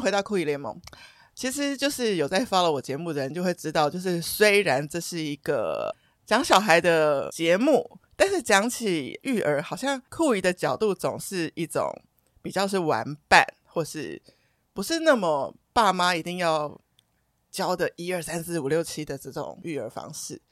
[0.00, 0.80] 回到酷姨联盟。
[1.34, 5.94] 其实就是有在 follow 我节目的人就会知道，就是虽然这是一个
[6.26, 11.88] 讲小孩的节目，但是讲起育儿，好像酷姨的角度总是一种
[12.42, 14.20] 比较是玩伴，或是
[14.72, 16.80] 不是那么爸妈一定要
[17.52, 20.42] 教的一二三四五六七的这种育儿方式。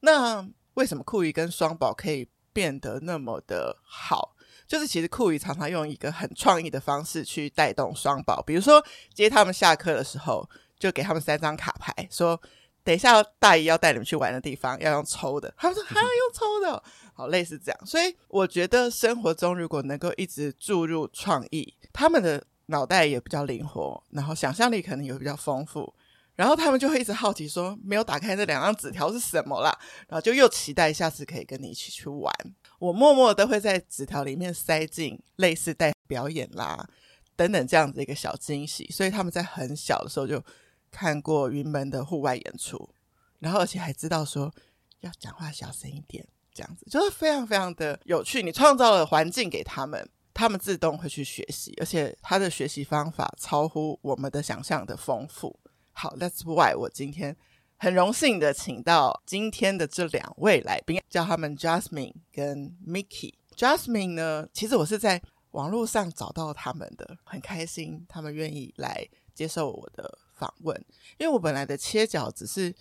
[0.00, 4.34] 那为什么酷姨跟双宝可以变得那么的好？
[4.70, 8.80] 就是其实酷鱼常常用一个很创意的方式去带动双宝，比如说
[9.12, 12.40] 接他们下课的时候，就给他们三张卡牌，说
[12.84, 16.80] 等一下大姨要带你们去玩的地方要用抽的，他们说还要用抽的，
[17.12, 17.80] 好类似这样。
[17.84, 25.92] 所以我觉得生活中如果能够一直注入创意，他们的脑袋也比较灵活，然后想象力可能也比较丰富。
[26.36, 29.76] 然后他们就会一直好奇说，没有打开这两张纸条是什么啦？
[30.06, 32.32] 然后就又期待下次可以跟你一起去玩。
[32.80, 36.88] 我默默都会在纸条里面塞进类似带表演啦
[37.36, 38.88] 等等这样子一个小惊喜。
[38.90, 40.42] 所以他们在很小的时候就
[40.90, 42.90] 看过云门的户外演出，
[43.38, 44.52] 然后而且还知道说
[45.00, 48.42] 要讲话小声一点，这样子就是非常非常的有趣。
[48.42, 55.60] 你创造了环境给他们，他们自动会去学习，而且他的学习方法超乎我们的想象的丰富。
[55.92, 57.36] 好，That's why 我今天
[57.82, 63.32] 很荣幸的请到今天的这两位来宾，叫他们 Jasmine 跟 Mickey。
[63.56, 65.22] Jasmine 呢，其实我是在
[65.52, 70.76] 网络上找到他们的，很开心他们愿意来接受我的访问。
[71.16, 72.74] 因为我本来的切角只是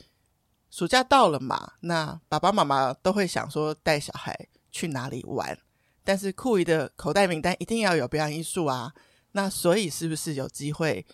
[0.69, 4.37] 暑假到了嘛，那爸爸妈妈都会想说带小孩
[4.69, 5.57] 去哪里玩，
[6.03, 8.93] 但是酷姨的口袋名单一定要有表演艺术啊，
[9.31, 11.05] 那所以是不是有机会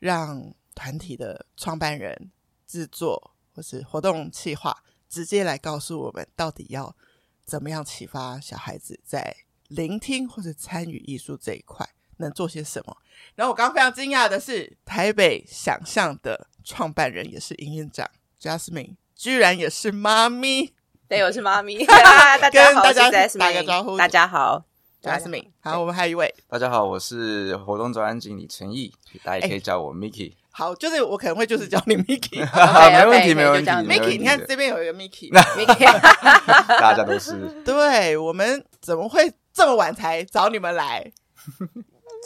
[0.00, 2.32] 让团体的创办人、
[2.68, 6.94] 制作或是活动企划，直接来告诉我们到底要
[7.44, 9.34] 怎么样启发小孩子在
[9.68, 11.88] 聆听或者参与艺术这一块
[12.18, 12.96] 能做些什么。
[13.34, 18.08] 然后我刚刚非常惊讶的是，台北想象的创办人也是营运长
[18.40, 20.74] Jasmine，居然也是妈咪。
[21.08, 21.86] 对，我是妈咪。
[21.86, 23.96] 大家好，跟大家打个招呼。
[23.96, 24.64] 大家好。
[25.00, 26.34] Jasmine，好，我们还有一位。
[26.48, 30.34] 大家好，我是活动专案经理陈毅，大家可以叫我 Mickey。
[30.58, 32.40] 好，就是我可能会就是叫你 Mickey，
[32.90, 33.70] 没问题，没问题。
[33.70, 35.30] Mickey，你看这边有一个 Mickey，
[36.80, 37.62] 大家都是。
[37.64, 41.12] 对，我们怎么会这么晚才找你们来？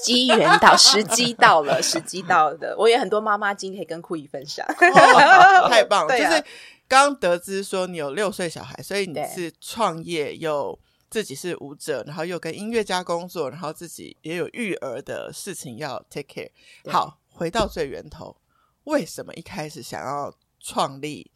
[0.03, 2.75] 机缘到，时机到了，时机到了。
[2.79, 4.67] 我有很多妈妈经可以跟酷姨分享，
[5.69, 6.19] 太棒了。
[6.19, 6.43] 就是
[6.89, 10.79] 刚得知说你有六岁小孩，所以你是创业又。
[11.11, 16.49] 自己是舞者，然后又跟音乐家工作，然后自己也有育儿的事情要 take care。
[16.91, 18.37] 好，回到最源头，
[18.85, 21.31] 为什么一开始想要创立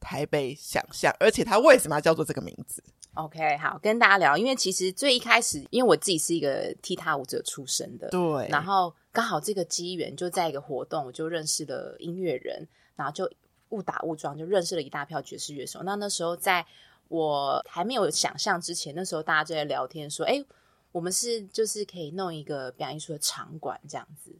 [0.00, 1.14] 台北想象？
[1.20, 2.82] 而且他为什么要叫做这个名字
[3.14, 13.30] ？OK，好，跟大家聊，因为其实最一开始，因为我自己是一个踢踏舞者出身的，对，然后刚好这个机缘就在一个活动，我就认识了音乐人，然后就
[13.70, 15.82] 误打误撞就认识了一大票爵士乐手。
[15.82, 16.66] 那那时候在。
[17.08, 20.44] 我还没有想象之前，那时候大家就在聊天说：“哎，
[20.90, 24.34] 我们是就是可以弄一个表演艺术的场馆这样子。”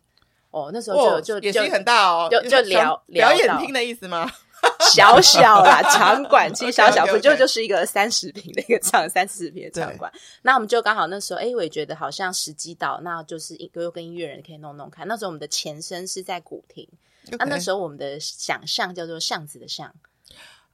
[0.56, 4.30] 哦，那时候就、哦、就野心很大哦，就就聊表演厅的意思吗？
[4.90, 10.10] 小小啦， 场馆其实小小不就就是一个三十平的一个场， 三四十平的场馆。
[10.42, 15.06] 那我们就刚好那时候，哎，我也觉得好像时机到，那就是又跟音乐人可以弄弄看。
[15.06, 16.88] 那时候我们的前身是在古亭，
[17.30, 19.92] 那、啊、那时候我们的想象叫做巷子的巷。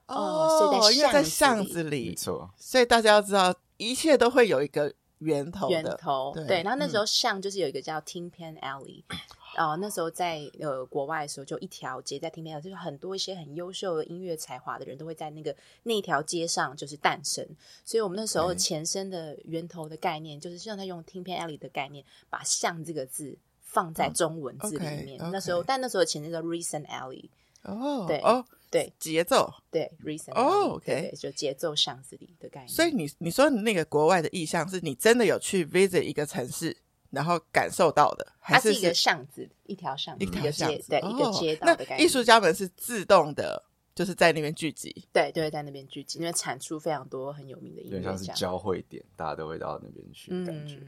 [0.06, 5.68] 哦，所以在巷子里，没错，所以大家要知道，一切都会有一个源头。
[5.68, 6.46] 源头，对。
[6.46, 9.18] 对然后那时候巷就是有一个叫 Tin Pan Alley，然
[9.66, 17.46] 后那时候在呃国外的时候，就一条街在 Pan Alley，就是很多一些很优秀的音乐才华的人都会在那个那一条街上就是诞生。
[17.84, 25.18] 所以我们那时候前身的源头的概念，就是像他用 Tin Pan Alley 的概念，把像这个字放在中文字里面。
[25.20, 25.30] Oh, okay, okay.
[25.32, 27.28] 那时候，但那时候前身叫 Reason Alley。
[27.62, 28.44] 哦，对哦。
[28.72, 32.68] 对节奏，对 reason 哦，OK，就节奏巷子里的概念。
[32.70, 36.74] 所以你你说你那个国外的意向是你真的有去 visit 一个城市，
[37.12, 42.04] 然后感受到的，还是，是一个巷子，一条巷子，一条巷子，对，哦、一个街道的感觉。
[42.04, 43.62] 艺术家们是自动的，
[43.94, 50.78] 就是在那边聚集，对对，在那边聚集，因为产出非常多很有名的音乐家，像是交汇点，大家都会到那边去，嗯、感觉。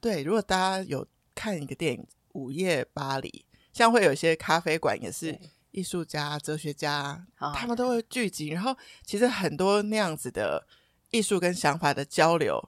[0.00, 1.04] 对，如果大家有
[1.34, 2.00] 看一个电影
[2.32, 3.28] 《午夜巴黎》，
[3.72, 5.38] 像会有一些咖啡馆也是。
[5.74, 8.48] 艺术家、哲学家，他们都会聚集。
[8.48, 8.76] 然后，
[9.06, 10.66] 其实很多那样子的
[11.10, 12.62] 艺术跟想法的交流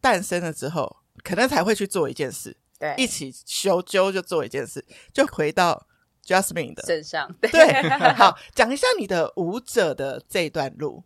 [0.00, 5.86] 诞生了之后，可能才会去做一件事，对，一起修纠就做一件事，就回到
[6.24, 7.32] Jasmine 的身上。
[7.40, 11.02] 对，好，讲一下你的舞者的这一段路。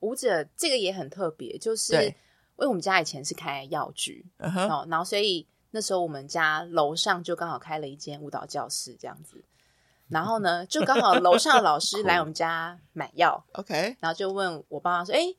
[0.00, 2.14] 舞者这个也很特别，就是因
[2.56, 4.68] 为我们家以前是开药局，uh -huh.
[4.68, 5.46] 哦，然后所以。
[5.76, 9.42] 那时候我们家楼上就刚好开了一间舞蹈教室，这样子。
[10.06, 15.34] 然后呢，就刚好楼上的老师来我们家买药， OK，然后就问我爸妈说：“哎，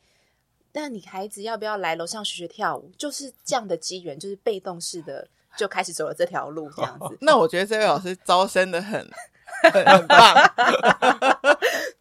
[0.75, 5.25] 那你孩子要不要来楼上学学跳舞？”就是这样的机缘，就是被动式的
[5.57, 7.17] 就开始走了这条路，这样子。
[7.21, 9.09] 那我觉得这位老师招生的很
[9.71, 10.35] 很很棒，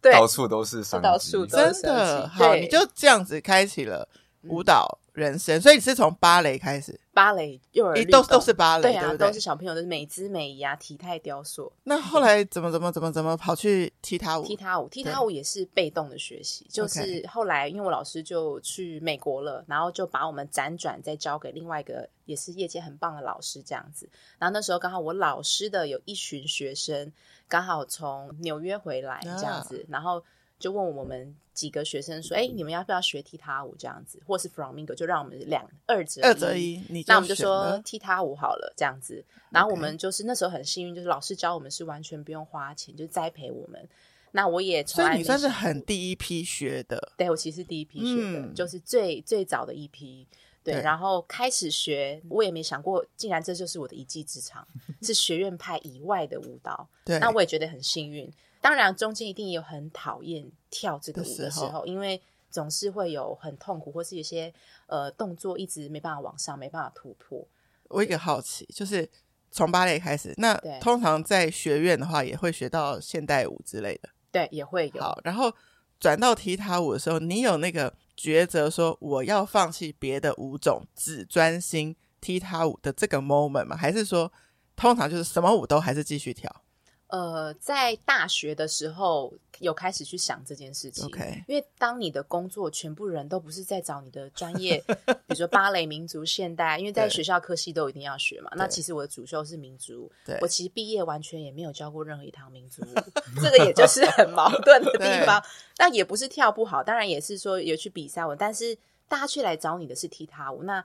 [0.01, 4.07] 对，到处都是商机，到处都是真的好，你就这样子开启了
[4.43, 6.99] 舞蹈人生，所以你是从芭蕾开始。
[7.13, 11.71] 芭蕾、幼儿都都是芭蕾，对啊，对对都是小朋友的美姿美仪啊，体态雕塑。
[11.83, 14.43] 那后来怎么怎么怎么怎么跑去踢踏舞？
[14.43, 24.09] 踢踏舞，踢踏舞也是被动的学习，就是后来因为我老师就去美国了，然后就把我们辗转再交给另外一个也是业界很棒的老师这样子。
[24.37, 27.09] 然后那时候刚好我老师的有一群学生
[27.47, 30.21] 刚好从纽约回来这样子，啊、然后。
[30.57, 34.95] 就问我们几个学生说：“哎，你们要不要学踢踏舞这样子，或是 Flamingo？
[34.95, 36.81] 就让我们两二择二择一。
[36.89, 39.23] 你那我们就说踢踏舞好了，这样子。
[39.49, 43.87] 然后我们就是那时候很幸运，就是老师教我们是完全不用花钱，就栽培我们。
[44.31, 50.27] 那我也从来所以你算是很第一批学的，对，我其实第一批学的，嗯、就是最最早的一批。
[50.63, 54.67] 对，对然后开始学，我也没想过，竟然这就是我的一技之长，
[55.01, 56.87] 是学院派以外的舞蹈。
[57.05, 58.29] 对，那我也觉得很幸运。”
[58.65, 62.19] 当然，中间一定也有很讨厌跳这个舞的时候，时候因为
[62.49, 64.51] 总是会有很痛苦，或是有些
[64.87, 67.47] 呃动作一直没办法往上，没办法突破。
[67.89, 69.07] 我一个好奇，就是
[69.51, 74.99] 从芭蕾开始，那通常在学院的话，也会学到现代舞之类的，对，也会有。
[74.99, 75.53] 好，然后
[75.99, 83.77] 转到踢踏舞的时候，你有那个抉择说我要放弃别的舞种，只专心踢踏舞的这个 moment 吗？
[83.77, 84.33] 还是说
[84.75, 86.63] 通常就是什么舞都还是继续跳？
[87.07, 91.07] 呃，在大学的时候有开始去想这件事情.
[91.47, 98.51] 因为当你的工作全部人都不是在找你的专业，比如说芭蕾、民族、现代，因为在学校科系都一定要学嘛。
[98.55, 100.11] 那其实我的主修是民族，
[100.41, 102.95] 我其实毕业完全也没有教过任何一堂民族舞，
[103.41, 105.41] 这个也就是很矛盾的地方。
[105.77, 108.75] 那也不是跳不好，当然也是说有去比赛我，但是
[109.07, 110.83] 大家去来找你的是踢踏舞，那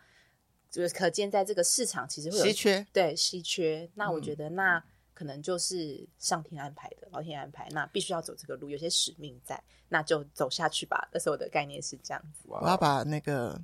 [0.71, 3.89] 就是可见在这个市场其实会有稀缺，对稀缺。
[3.95, 4.77] 那我觉得那。
[4.77, 4.83] 嗯
[5.21, 11.07] 可能就是上天安排的，老天安排，那必须要走这个路，有些使命在，那就走下去吧。
[11.13, 12.49] 那时候我的概念是这样子。
[12.49, 13.61] 我要把那个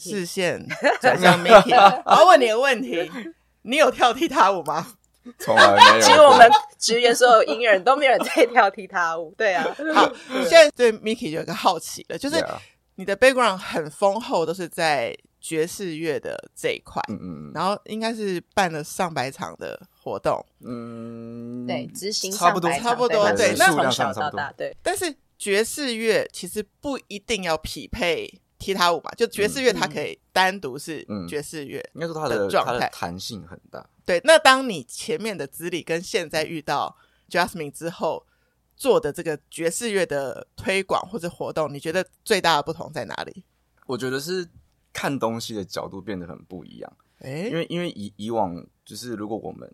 [0.00, 0.66] 视线
[1.02, 1.74] 转向 Miki，
[2.06, 3.10] 我要问你个问题：
[3.60, 4.96] 你有跳踢踏舞吗？
[5.38, 6.00] 从来没有。
[6.00, 9.34] 其实我们职员所有音乐人都没有人在跳踢踏舞。
[9.36, 9.62] 对啊，
[9.94, 10.10] 好，
[10.44, 12.42] 现在对 Miki 有一个好奇了，就是
[12.94, 15.14] 你的 background 很丰厚，都是在。
[15.44, 24.76] 爵士乐的这一块，嗯嗯，然后应该是办了上百场的活动，嗯，对，执行差不多，差不多，对，那从小到大，对。
[24.82, 33.88] 但是爵士乐其实不一定要匹配踢踏舞嘛，就爵士乐它可以单独是爵士乐，应该说它的状态弹性很大。
[34.04, 36.94] 对，那当你前面的资历跟现在遇到
[37.30, 38.26] Jasmine 之后
[38.76, 43.42] 做的这个爵士乐的推广或者活动，你觉得最大的不同在哪里？
[43.86, 44.46] 我觉得是。
[44.96, 49.68] 看东西的角度变得很不一样，欸、因为因为以以往就是如果我们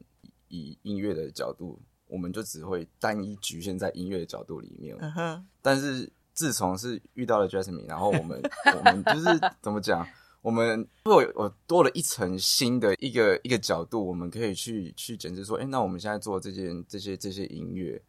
[0.51, 4.95] 以音乐的角度，我们就只会单一局限在音乐的角度里面。
[4.99, 5.43] Uh huh.
[5.63, 8.41] 但是自从是遇到了 Jasmine，然后我们
[8.77, 9.27] 我们就是
[9.63, 10.07] 怎么讲，
[10.43, 18.03] 我们会有我多了一层新的一个一个角度，我们可以去去检视说，哎、欸，那我们现在做这件这些这些音乐，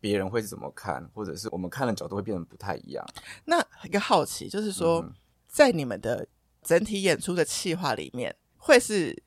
[0.00, 3.06] 别人会是怎么看，或者是我们看的角度会变得不太一样。
[3.44, 5.12] 那一个好奇就是说，嗯、
[5.46, 6.26] 在你们的
[6.62, 9.22] 整体演出的企划里面，会是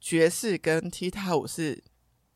[0.00, 1.82] 爵士跟踢踏舞是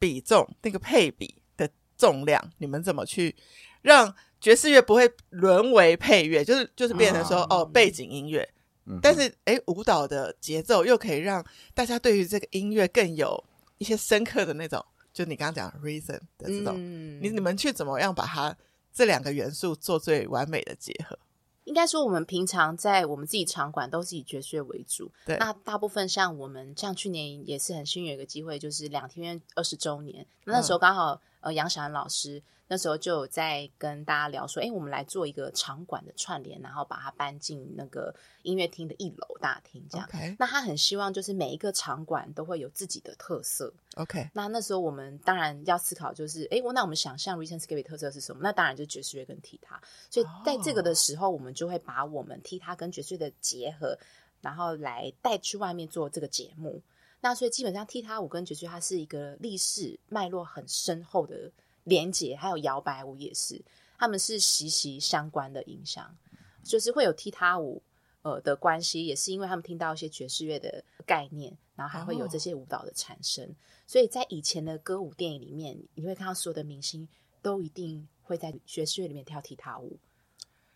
[0.03, 3.37] 比重那个配比的重量，你们怎么去
[3.83, 8.43] 让爵士乐不会沦为配乐，就是就是变成说、啊、哦背景音乐，
[8.87, 13.45] 嗯、但是诶舞蹈的节奏又可以让大家对于这个音乐更有
[13.79, 18.57] 一些深刻的那种，就你刚刚讲的 reason 的这种，嗯、你你们去怎么样把它
[18.93, 21.17] 这两个元素做最完美的结合？
[21.65, 25.11] 应该说，我们平常在我们自己场馆都是以爵士乐为主。
[25.25, 32.43] 对，那大部分像我们，像去年也是很幸运有一个机会，就是两天院二十周年，那时候刚好、嗯、呃杨小安老师。
[32.73, 38.15] 那时候就有在跟大家聊说，哎，我们来做一个场馆的串联，然后把它搬进那个
[38.45, 40.09] 音乐厅的一楼大厅，这样。
[40.39, 43.71] 那他很希望就是每一个场馆都会有自己的特色。
[43.97, 44.27] OK。
[44.33, 48.41] 那那时候我们当然要思考，就是，哎，我那我们想象 Recent Scary 特色是什么？
[48.43, 49.79] 那当然就是爵士乐跟踢踏。
[50.09, 53.99] 所以在这个的时候，我们就会把我们踢踏跟爵士乐的结合，
[54.41, 56.81] 然后来带去外面做这个节目。
[57.21, 61.53] 那所以基本上踢踏舞跟爵士乐它是一个历史脉络很深厚的。
[61.85, 63.63] 连结还有摇摆舞也是，
[63.99, 66.17] 他们是息息相关的影响，
[66.63, 67.83] 就是会有踢踏舞，
[68.23, 73.45] 呃的关系，也是因为他们听到一些爵士乐的概念，然后还会有这些舞蹈的产生。
[73.45, 73.55] 哦、
[73.87, 77.09] 所以在以前的歌舞电影里面，你会看到所有的明星
[77.41, 79.99] 都一定会在爵士乐里面跳踢踏舞。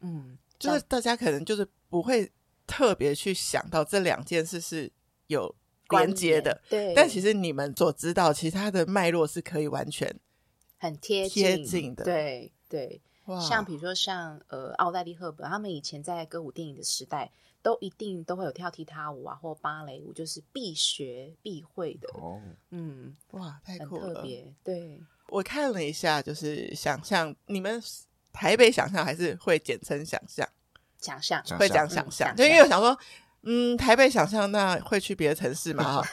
[0.01, 2.31] 嗯，就是大家可能就是不会
[2.67, 4.93] 特别去想到这两件事是
[5.29, 5.55] 有
[5.89, 6.93] 连接的，对。
[6.95, 10.15] 但其实你们所知道，其他的脉络是可以完全
[10.79, 13.01] 很贴贴近的，对对。
[13.45, 17.29] 像比如说像呃奥黛丽·赫本，他们以前在歌舞电影的时代，
[17.61, 22.09] 都一定都会有跳踢踏舞啊，或芭蕾舞，就是必学必会的。
[22.15, 22.41] 哦，
[22.71, 24.55] 嗯，哇，太酷了，特别。
[24.63, 27.83] 对，我看了一下，就是想象你们
[28.33, 30.49] 台北想象还是会简称想象，
[31.01, 32.97] 想象会讲想象，嗯、就因为我想说，
[33.43, 36.01] 嗯，台北想象那会去别的城市吗？
[36.01, 36.07] 哈，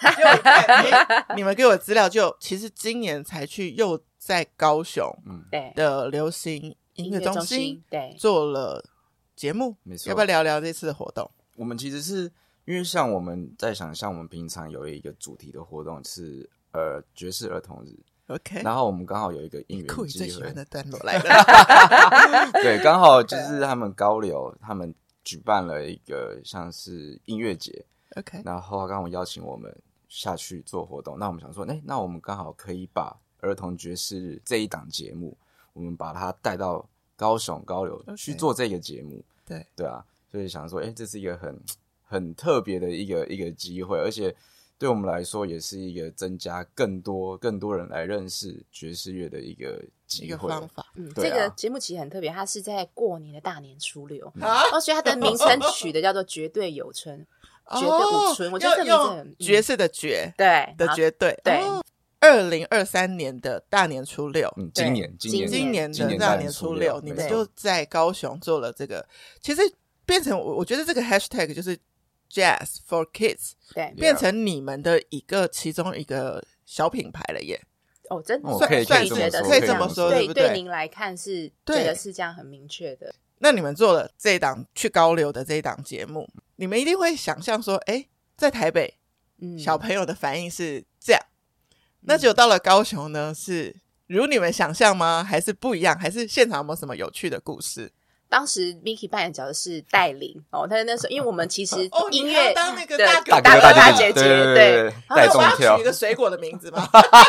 [1.37, 6.75] 你们给我资料就其实今年才去又在高雄，嗯，对的流行。
[6.95, 8.85] 音乐中，心对做了
[9.35, 10.09] 节目，没错。
[10.09, 11.27] 要不要聊聊这次的活动？
[11.55, 12.31] 我们其实是
[12.65, 18.61] 因为像我们在想象，我们平常有一个主题的活动是呃爵士儿童日，OK。
[18.61, 22.51] 然后我们刚好有一个应援机会，最喜欢的段落来了。
[22.61, 27.83] 对，刚好就是他们高流他们举办了一个像是音乐节
[28.17, 28.43] ，OK。
[28.45, 29.75] 然后刚好邀请我们
[30.07, 35.37] 下去做活动，那我们想说，哎，那我们刚好可以把儿童爵士日这一档节目。
[35.73, 39.65] 我们把它带到高雄高流去做这个节目，对、okay.
[39.75, 41.59] 对啊，所以想说，哎，这是一个很
[42.03, 44.35] 很特别的一个一个机会，而且
[44.77, 50.85] 对我们来说也是一个增加更多更多人来认识爵士乐的一个机会一个方法。
[50.93, 57.25] 嗯，啊、这个节目其实很特别，它是在过年的大年初六，啊，所以它的名称取的叫做“绝对有春”，
[57.73, 61.63] 绝对有春，我觉得这名字很爵士的绝，对的绝对，对。
[62.23, 69.05] 二零二三年的大年初六，嗯，今年今年今年的大年初六，你们就在高雄做了这个，
[69.41, 69.61] 其实
[70.05, 71.77] 变成我我觉得这个 hashtag 就是
[72.31, 77.61] Jazz for Kids，对，变成你们的一个其中一个小品牌了耶。
[78.09, 83.13] 哦，真的，算可以觉得可以这么说，对对，对您来看是觉得是这样很明确的。
[83.39, 88.97] 那你们做了这一档去高流的这一档节目，你们一定会想象说，哎，在台北，
[89.41, 90.81] 嗯，小朋友的反应是
[92.05, 93.75] 那就到了高雄呢，是
[94.07, 95.23] 如你们想象吗？
[95.23, 95.97] 还是不一样？
[95.97, 97.91] 还是现场有没有什么有趣的故事？
[98.29, 106.83] 当时 Miki 扮演角的是带领哦，他那时候因为我们其实音乐、哦、当那个大哥大哥大姐姐对，带动跳，我要取一个水果的名字嘛？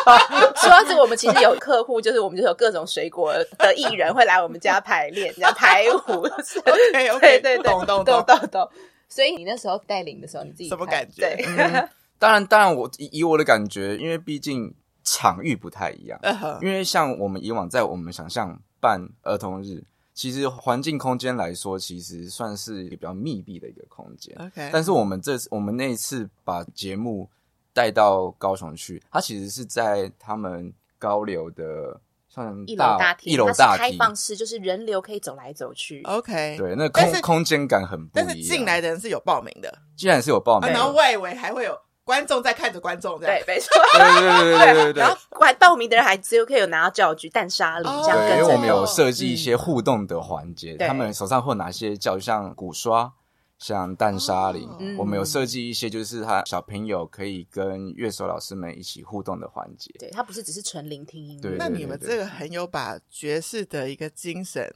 [0.56, 5.96] 说到这个，我们其实有客户，就是我们就有各种水果的艺人会来我们家排练，这样排舞。
[5.96, 8.70] OK OK， 对对对，懂懂懂懂懂。
[9.06, 11.36] 所以你那时候带领的时候，你自己什么感觉？
[11.36, 11.88] 对。
[12.14, 16.18] 嗯当然，当然，我以我的感觉，因为毕竟场域不太一样。
[16.22, 16.58] Uh.
[16.62, 24.34] 因为像我们以往在我们想象办儿童日，其实环境空间来说，其实算是一个比较密闭的一个空间。
[24.38, 27.28] OK，但是我们这次我们那一次把节目
[27.74, 36.00] 带到高雄去，它其实是在他们高流的算一楼大厅，一楼大厅开放式，就是人流可以走来走去。
[36.04, 38.26] OK，对，那空空间感很不一样。
[38.26, 41.78] 但是进来的人是有报名的，既然是有报名，啊，然后外围还会有。
[42.04, 43.70] 观众在看着观众，这样对，没错。
[43.92, 45.02] 对对对对对 对。
[45.02, 48.18] 然后，还报名的人还只有可以有拿到教具、淡沙林这样。
[48.18, 53.12] 对，因为我们有设计一些互动的环节，他们手上会拿些教具，像鼓刷、
[53.58, 54.68] 像淡沙林。
[54.98, 59.90] 我们有设计一些，就是他小朋友可以跟乐手老师们一起互动的环节。
[59.98, 61.56] 对，他不是只是纯聆听音乐。
[61.58, 64.70] 那你们这个很有把爵士的一个精神。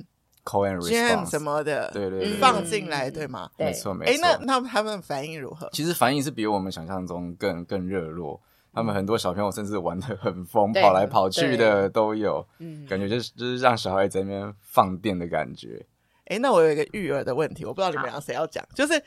[0.49, 3.50] Call and response 什么的，对对对，放进来，对吗？
[3.59, 4.25] 没错没错。
[4.25, 5.69] 哎，那那他们反应如何？
[5.75, 8.40] 其实反应是比我们想象中更更热络。
[8.73, 12.47] 他们很多小朋友甚至玩的很疯，跑来跑去的都有。
[12.61, 15.85] 嗯，感觉就是就是让小孩在那边放电的感觉。
[16.26, 19.02] 哎，那我有一个育儿的问题，我不知道你们俩谁要讲， 就是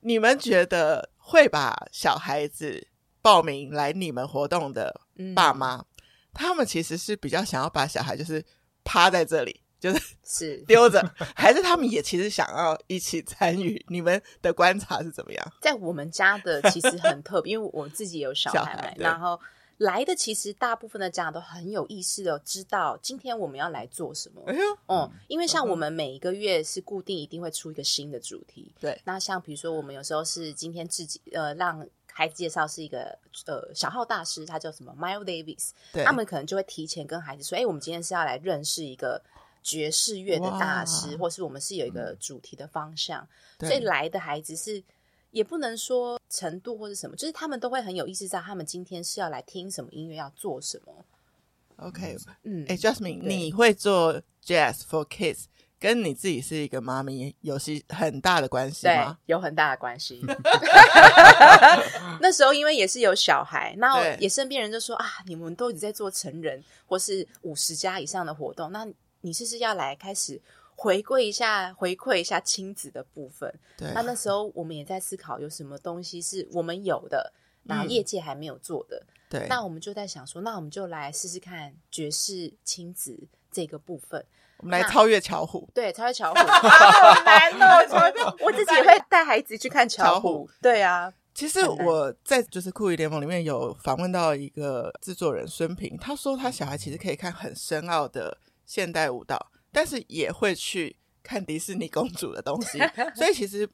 [0.00, 2.86] 你们觉得会把小孩子
[3.20, 4.98] 报名来你们活动的
[5.34, 5.84] 爸妈，
[6.32, 8.42] 他们其实是比较想要把小孩就是
[8.84, 9.60] 趴在这里。
[9.92, 11.00] 就是是丢着，
[11.34, 13.84] 还是他们也其实想要一起参与？
[13.88, 15.52] 你们的观察是怎么样？
[15.62, 19.38] 在我们家的其实很特别，因为我自己有小孩，小孩，然后
[19.78, 24.42] 来的其实大部分的家长都很有意识的知道今天我们要来做什么。
[24.46, 28.72] 哎呦，嗯，因为像我们每一个月是固定一定会出一个新的主题。
[28.80, 33.16] 对，那像比如说我们有时候是今天自己呃让孩子介绍是一个
[33.46, 39.22] 呃小号大师，他叫什么 Miles Davis，对，他们可能就会提前跟孩子说，哎，我们今天是要来认识一个。
[39.66, 43.26] 爵士乐的大师，或是我们是有一个主题的方向，
[43.58, 44.80] 所以来的孩子是
[45.32, 51.04] 也不能说程度或是什么，就是他们都会很有意识，在他们今天是要来听什么音乐，要做什么。
[51.78, 55.46] OK，嗯，哎，欸，Jasmine，你会做 Jazz for Kids，
[55.80, 59.18] 跟你自己是一个妈咪有些很大的关系吗？
[59.26, 60.22] 对，有很大的关系。
[62.22, 68.86] 那时候因为也是有小孩，那也身边人就说啊，你们都已经在做成人或是五十加以上的活动，那
[69.26, 70.40] 你是不是要来开始
[70.76, 73.52] 回归一下，回馈一下亲子的部分？
[73.76, 77.32] 对，那那时候我们也在思考有什么东西是我们有的，
[77.64, 78.96] 然后业界还没有做的。
[78.98, 84.24] 嗯对，那我们就在想说，那我们就来试试看爵士亲子这个部分，
[84.58, 85.68] 我们来超越巧虎。
[85.74, 88.36] 对，超越巧虎， 好难哦！
[88.44, 90.48] 我自己也会 带孩子去看巧虎。
[90.62, 102.78] 对啊，其实我在就是酷娱联盟里面有访问到一个制作人孙平，他说他小孩其实可以看很深奥的现代舞蹈，但是也会去看迪士尼公主的东西，
[103.16, 103.66] 所以其实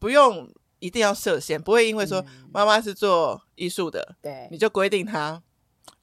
[0.00, 0.52] 不用。
[0.80, 5.42] 一定要设限，不会因为说妈妈是做艺术的，对、嗯，你就规定她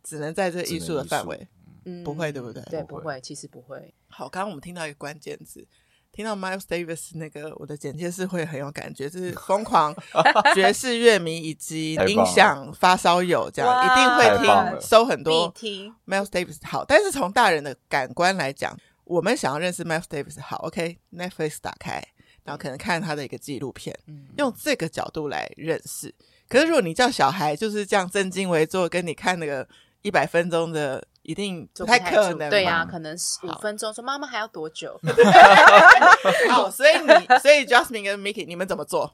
[0.03, 1.47] 只能在这艺术的范围，
[1.85, 2.61] 嗯，不会，对不对？
[2.63, 3.93] 对，不会，其实不会。
[4.07, 5.65] 好，刚刚我们听到一个关键字，
[6.15, 9.93] 听到 Miles Davis 那个，我的简介是会很有感觉，就是疯狂
[10.55, 15.51] 爵士乐迷以及音响发烧友，这样一定会听，收很多。
[15.53, 22.01] 听 Miles Davis 好，但是从大人的感官来讲，我们想要认识 Miles Davis 好，OK，Netflix 打开。
[22.45, 26.13] 然后可能看他的一个纪录片，嗯，用这个角度来认识。
[26.47, 29.67] 可是如果你叫小孩就是这样正襟危坐，跟你看那个
[30.03, 32.49] 一百分钟的，一定不太可能。
[32.49, 33.93] 对呀、啊，可能五分钟。
[33.93, 34.99] 说妈妈还要多久？
[36.49, 37.07] 好，所以你，
[37.41, 39.13] 所以 Justin 跟 Mickey，你们怎么做？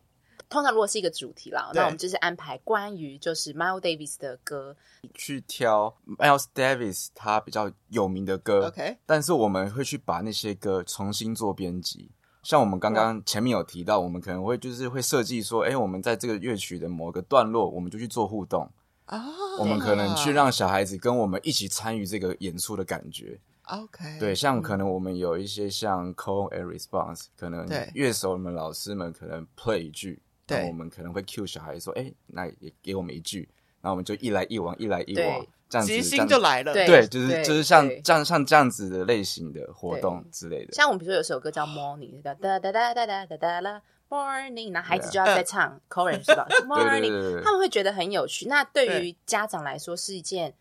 [0.50, 4.76] 通常如果是一个主题啦，那我们就是安排关于就是 Miles Davis 的歌，
[5.16, 8.68] 去挑 Miles Davis 他比较有名的歌。
[8.68, 12.12] OK，但是我们会去把那些歌重新做编辑。
[12.44, 18.70] 像我们刚刚前面有提到，我们可能会就是会设计说，哎，我们在这个乐曲的某个段落，我们就去做互动
[19.12, 19.22] 啊，
[19.60, 24.18] 我们可能去让小孩子跟我们一起参与这个演出的感觉，OK？
[24.18, 33.50] 对，像可能我们有一些像 call and response，可能乐手们、老师们可能 play 一句，那我们可能会 cue 小孩说，哎，那也给我们一句，
[33.82, 36.74] 那我们就一来一往，一来一往，这样子，这样就来了。
[36.74, 40.72] 对，就是就是像这样像这样子的类型的活动之类的。
[40.72, 43.82] 像我们比如说有首歌叫 Morning，哒哒哒哒哒哒哒哒啦。
[44.12, 48.46] ，Morning，然后孩子就要在唱 chorus 是吧？Morning，他们会觉得很有趣。
[48.48, 50.54] 那对于家长来说是一件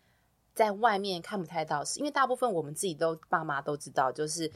[0.55, 4.51] 在外面看不太到，是因为大部分我们自己都爸妈都知道，就是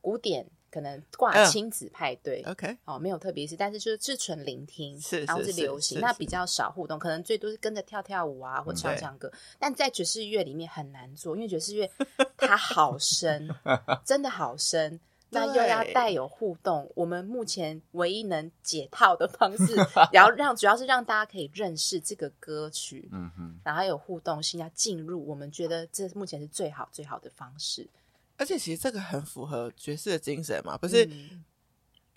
[0.00, 0.46] 古典。
[0.74, 9.30] 可能挂亲子派对，OK，哦，没有特别意思，但是就是自纯聆听，是，然后是流行，那比较少互动，可能最多是跟着跳跳舞啊，或唱唱歌。
[9.56, 11.88] 但在爵士乐里面很难做，因为爵士乐
[12.36, 13.48] 它好深，
[14.04, 14.98] 真的好深，
[15.34, 16.90] 那又要带有互动。
[16.94, 19.74] 我们目前唯一能解套的方式，
[20.12, 27.88] 然后让主要是让大家可以认识这个歌曲，嗯哼，然后有互动性要进入，我们觉得这目前是最好最好的方式。
[28.36, 31.08] 而且其实这个很符合爵士的精神嘛，不是？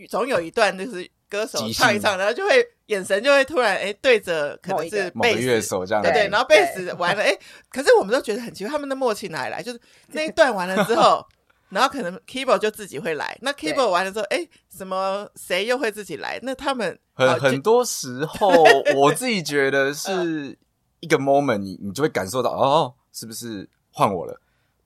[0.10, 7.36] 总有一段就是歌手唱一唱，然后就会眼神就会突然哎对着可能是贝斯乐手这样，对对，然后贝斯完了哎，
[7.72, 9.64] 可是我们都觉得很奇怪，他们的默契哪里来？
[9.64, 11.26] 就是那一段完了之后，
[11.70, 16.40] 然后可能 keyboard 就自己会来，那 keyboard 完了之后，哎，什么谁又会自己来？
[16.44, 18.50] 那他们很很多时候，
[18.96, 20.58] 我自己觉得是
[21.00, 24.40] 一个 moment，你你就会感受到哦，是不是换我了？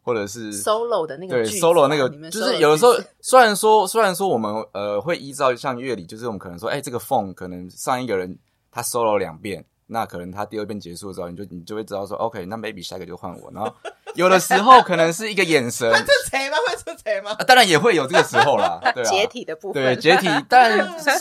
[0.03, 8.35] 或者是 solo 的那个对 solo 那个，就是有的时候虽然说虽然说我们呃会依照像乐理，就是我们可能说，哎，这个 phone 可能上一个人
[8.71, 13.51] 他 solo 两遍，那可能他第二遍结束的时候，你就你就会知道说，OK，那 maybe 下一个就换我。
[13.51, 13.75] 然后
[14.15, 16.57] 有的时候可能是一个眼神，会出谁吗？
[16.65, 17.35] 会出谁吗？
[17.45, 20.71] 当然也会有这个时候啦， 对啊，解体的部分，对解体，但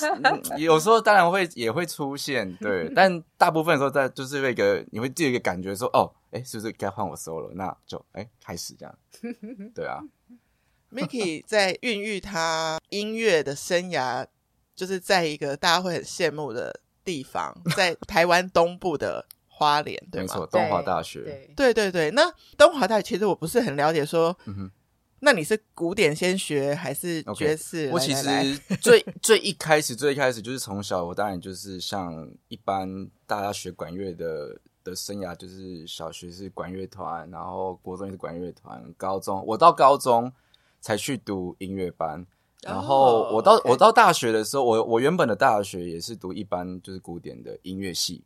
[0.56, 6.12] 有时候当然会也会出现，对， 但大部分的时候在就是那个你会第一个感觉说，哦。
[6.30, 7.50] 哎，是不是该换我 solo 了？
[7.56, 8.94] 那就哎，开始这样。
[9.74, 9.98] 对啊
[10.92, 14.24] ，Mickey 在孕育他音乐的生涯，
[14.76, 20.26] 就是在一个大家会很羡慕的地方， 在台湾东部的花莲，对吗？
[20.28, 21.22] 没错，东华大学。
[21.56, 24.70] 对对对对，那东华大学其实我不是很了解，说，嗯，
[25.18, 28.28] 那你是古典先学还是爵士？Okay, 我其实
[28.80, 34.60] 最最一开始最一开始就是从小，我当然就是像一般大家学管乐的。
[34.82, 40.32] 的生涯就是小学是管乐团，然后国中也是管乐团，高中我到高中
[40.80, 42.26] 才去读音乐班，
[42.62, 43.70] 然后我到、oh, okay.
[43.70, 48.22] 我到大学的时候，我我原本的大学也是读一般就是古典的音乐系，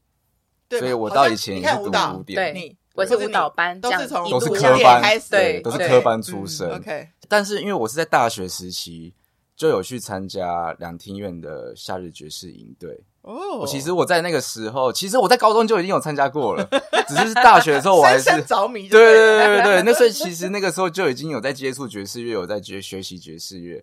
[0.68, 6.68] 对，所以我到以前也是读古典，对，我是舞蹈班，都是从都是科班开始，对，都是科班出身。
[6.68, 9.12] 嗯、OK，但是因为我是在大学时期
[9.56, 13.00] 就有去参加两厅院的夏日爵士营队。
[13.22, 16.68] 哦，我其实我在那个时候，其实我在高中就已经有参加过了，
[17.08, 18.88] 只是大学的时候我还是着迷。
[18.88, 23.82] 对对对对对，那所以其实那个时候就已经有在接触爵士乐，有在学学习爵士乐，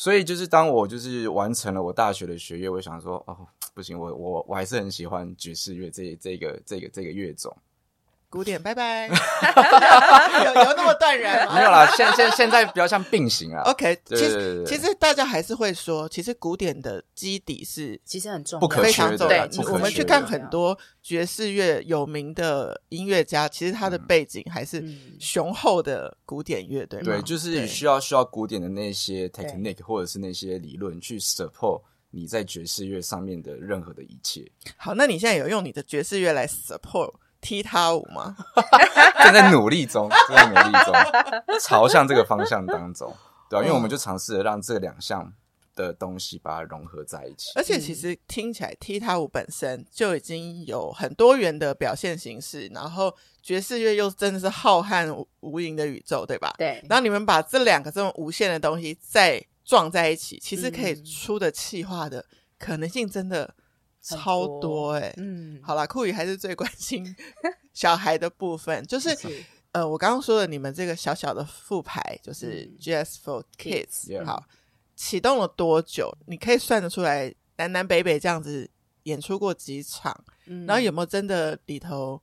[0.00, 3.36] 所以就是当我就是完成了我大学的学业，我想说，哦，
[3.74, 7.54] 不行，我我我还是很喜欢爵士乐这这个这个这个乐种。
[8.30, 9.08] 古典，拜拜。
[10.44, 11.54] 有有那么断然吗？
[11.56, 13.62] 没有啦，现现现在比较像并行啊。
[13.64, 19.46] OK，其实其实大家还是会说，其实古典的基底是其实很重要，不可非常重要。
[19.48, 24.82] 对我们去看很多爵士乐有名的音乐家，其实他的背景还是
[25.18, 27.06] 雄厚的古典乐，对吗？
[27.06, 34.48] 对，就是需要需要古典的那些 technique 或者是那些理论去 support 你在爵士乐上面的任何的一切。
[34.76, 37.12] 好，那你现在有用你的爵士乐来 support？
[37.40, 38.36] 踢踏舞吗？
[39.24, 40.94] 正在努力中， 正在努力中，
[41.60, 43.14] 朝向这个方向当中，
[43.48, 45.32] 对啊，因为我们就尝试着让这两项
[45.74, 47.50] 的东西把它融合在一起。
[47.54, 56.54] 而且其实听起来，踢踏舞本身就已经有很多元的表现形式，然后爵士乐又真的是浩瀚无垠的宇宙，对吧？
[56.58, 56.84] 对。
[56.88, 62.24] 然后你们把这两个这么无限的东西再撞在一起，其实可以出的气化的
[62.58, 63.54] 可能性真的。
[64.00, 67.04] 超多哎、欸，嗯，好啦，酷宇还是最关心
[67.74, 74.42] 小孩的部分，就是，是呃，我刚刚说的你们这个小小的副牌，就是 Jazz for Kids，、嗯、好，
[74.96, 76.10] 启动了多久？
[76.26, 78.68] 你可以算得出来，南南北北这样子
[79.04, 82.20] 演出过几场，嗯、然后有没有真的里头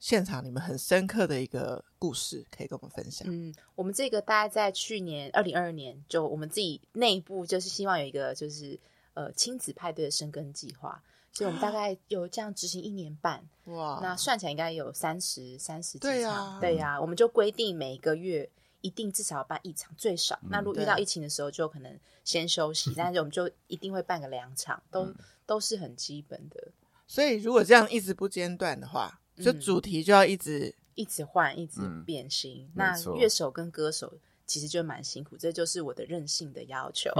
[0.00, 3.28] 现场你们很深刻的一个故事可以跟我们分享？
[3.30, 8.80] 嗯，我们这个大概在去年二零二二年，就我们自己内部就是希望有一个就是
[9.14, 11.00] 呃亲子派对的生根计划。
[11.38, 20.36] 所以我们大概有这样执行一年半，哇，那算起来应该有三十三十几场，对呀、我们就规定每个月一定至少办一场，最少。
[20.42, 25.14] 嗯、那如果遇到疫情的时候，就可能先休息，嗯、但是我们就一定会办个两场，都、嗯、
[25.46, 26.60] 都是很基本的。
[27.06, 32.64] 所以如果这样一直不间断的话，就主题就要一直、嗯、一直换，一直变新。
[32.64, 34.12] 嗯、那乐手跟歌手。
[34.48, 37.10] 其实就蛮辛苦，这就是我的任性的要求。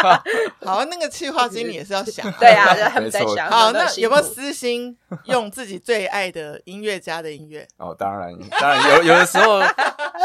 [0.60, 3.50] 好，那个企划经理也是要想， 对啊，就 他们在想。
[3.50, 7.66] 好，那有没有私心用自己最爱的音乐家的音乐？
[7.78, 9.04] 哦，当然，当然有。
[9.04, 9.60] 有的时候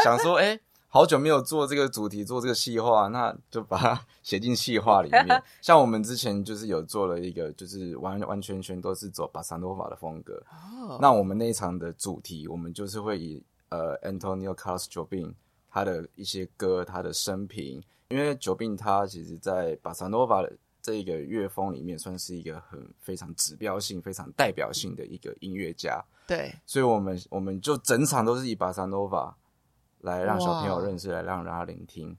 [0.04, 5.42] 想说，哎，好久没有做这个主题，做这个细化，那就把它写进细化里面。
[5.62, 10.34] 像我们之前就是有做了一个，就是完完全全都是走巴萨诺瓦的风格。
[10.50, 15.32] 哦，那我们那一场的主题，我们就是会以呃，Antonio Carlos Jobim。
[15.72, 26.04] 他的一些歌，他的生平，因为久病他其实，在巴萨诺瓦的这个乐风里面，算是一个很非常指标性、非常代表性的一个音乐家。
[26.26, 29.34] 对，所以我们我们就整场都是以巴萨诺瓦
[30.00, 32.14] 来让小朋友认识，来让让他聆听，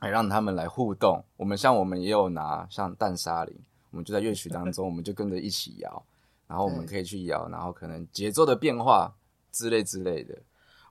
[0.00, 1.24] 来让他们来互动。
[1.38, 3.56] 我们像我们也有拿像蛋沙林，
[3.92, 6.04] 我们就在乐曲当中，我们就跟着一起摇，
[6.46, 9.14] 然后我们可以去摇，然后可能节奏的变化
[9.50, 10.38] 之类之类的。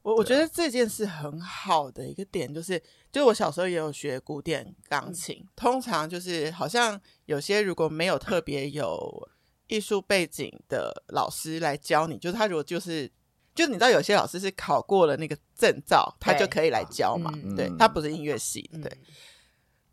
[0.03, 9.29] 我我觉得这件事很好的一个点就是，就我小时候也有学古典钢琴，嗯、通常就是好像有些如果没有特别有
[9.67, 13.09] 艺术背景的老师来教你，就是他如果就是，
[13.55, 18.91] 就你知道有些老师是考过了那个证照，他就可以来教嘛，嗯、对，他不是音乐系，对。
[18.91, 19.05] 嗯、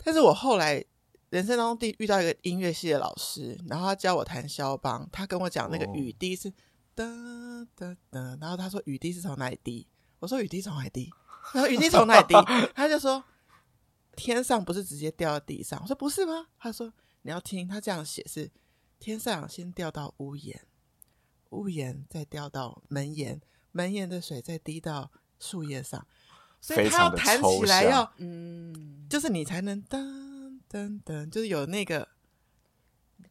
[0.05, 0.85] 但是我后来
[1.31, 6.51] 人生当中第遇到一个音乐系的老师，然后他教我弹肖邦，他跟我讲那个雨滴是
[6.96, 7.07] 哒
[7.77, 9.87] 哒哒，然后他说雨滴是从哪里滴？
[10.20, 11.11] 我说雨滴从哪滴？
[11.52, 12.35] 然后雨滴从哪里滴？
[12.74, 13.24] 他就说
[14.14, 15.80] 天上不是直接掉到地上。
[15.83, 16.46] 我说不是吗？
[16.59, 18.50] 他说你要听他这样写是
[18.98, 20.61] 天上先掉到屋檐，
[21.50, 23.40] 屋檐再掉到门檐，
[23.72, 26.06] 门檐的水再滴到树叶上，
[26.61, 32.06] 所以他要弹起来要嗯，就是你才能噔噔噔，就是有那个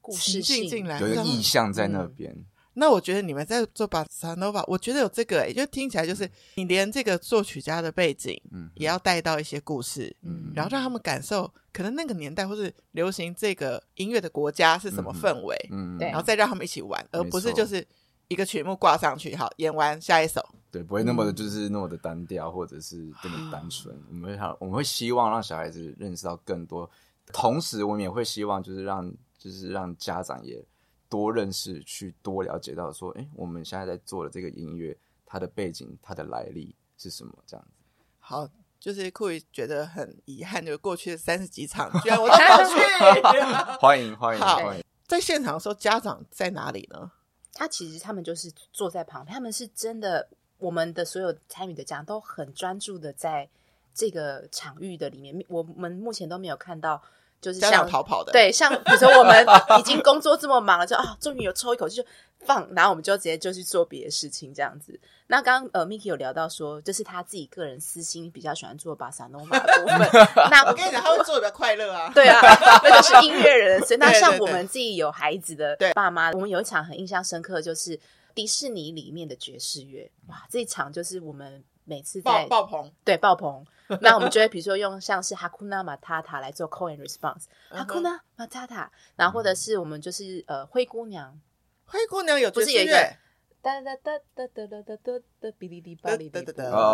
[0.02, 2.34] 故事性进来，有一个意象在那边。
[2.34, 17.86] 嗯那我觉得你们在做巴萨诺瓦，我觉得有这个就听起来就是你连这个作曲家的背景，嗯，也要带到一些故事，嗯，然后让他们感受可能那个年代或是流行这个音乐的国家是什么氛围，嗯，对然后再让他们一起玩，而不是就是
[18.30, 23.94] 一个曲目挂上去，好，演完下一首，对，不会那么的就是那么的单调，或者是这么单纯。
[24.10, 26.90] 我们会我们会希望让小孩子认识到更多，
[27.34, 30.64] 同时我们也会希望就是让就是让家长也。
[31.10, 34.96] 多认识，去多了解到说，哎，我们现在在做的这个音乐，
[35.26, 37.34] 它的背景、它的来历是什么？
[37.48, 37.72] 这样子。
[38.20, 38.48] 好，
[38.80, 43.42] 就是酷姨觉得很遗憾，就是过去的三十几场， 居然我都没有去。
[43.82, 44.84] 欢迎欢迎欢迎！
[45.08, 47.12] 在现场的时候，家长在哪里呢？
[47.54, 53.50] 他其实他们就是坐在旁边，他们是真的，我们的所有参与的家长都很专注的在
[53.96, 55.44] 这个场域的里面。
[55.50, 57.02] 我们目前都没有看到。
[57.42, 59.46] 就是像逃跑的，对，像比如说我们
[59.80, 62.06] 已经工作这么忙了，就啊，终于有抽一口气就
[62.40, 65.00] 放，然后我们就直接就去做别的事情，这样子。
[65.28, 70.28] 那刚刚呃，Miki 有聊到说，就是他自己个人私心比较喜欢做巴萨诺瓦的部分。
[70.50, 72.12] 那我跟你讲，他会做的比较快乐啊。
[72.14, 72.40] 对啊，
[72.84, 73.80] 那就是音乐人。
[73.82, 78.00] 所以 那像我们自己有孩子的爸妈，我们有一场很印象深刻，就是
[78.34, 80.10] 迪士尼里面的爵士乐。
[80.28, 83.66] 哇，这一场就是我们每次在爆棚，对爆棚。
[84.02, 91.40] 那我们就会比如说用像是 Hakuna Matata 来做 call and response，Hakuna Matata，然后或者是我们就是呃灰姑娘，
[91.86, 93.18] 灰姑娘有爵士乐，
[93.62, 96.46] 哒哒哒哒哒哒哒哒哒，哔哩哩吧哩哩，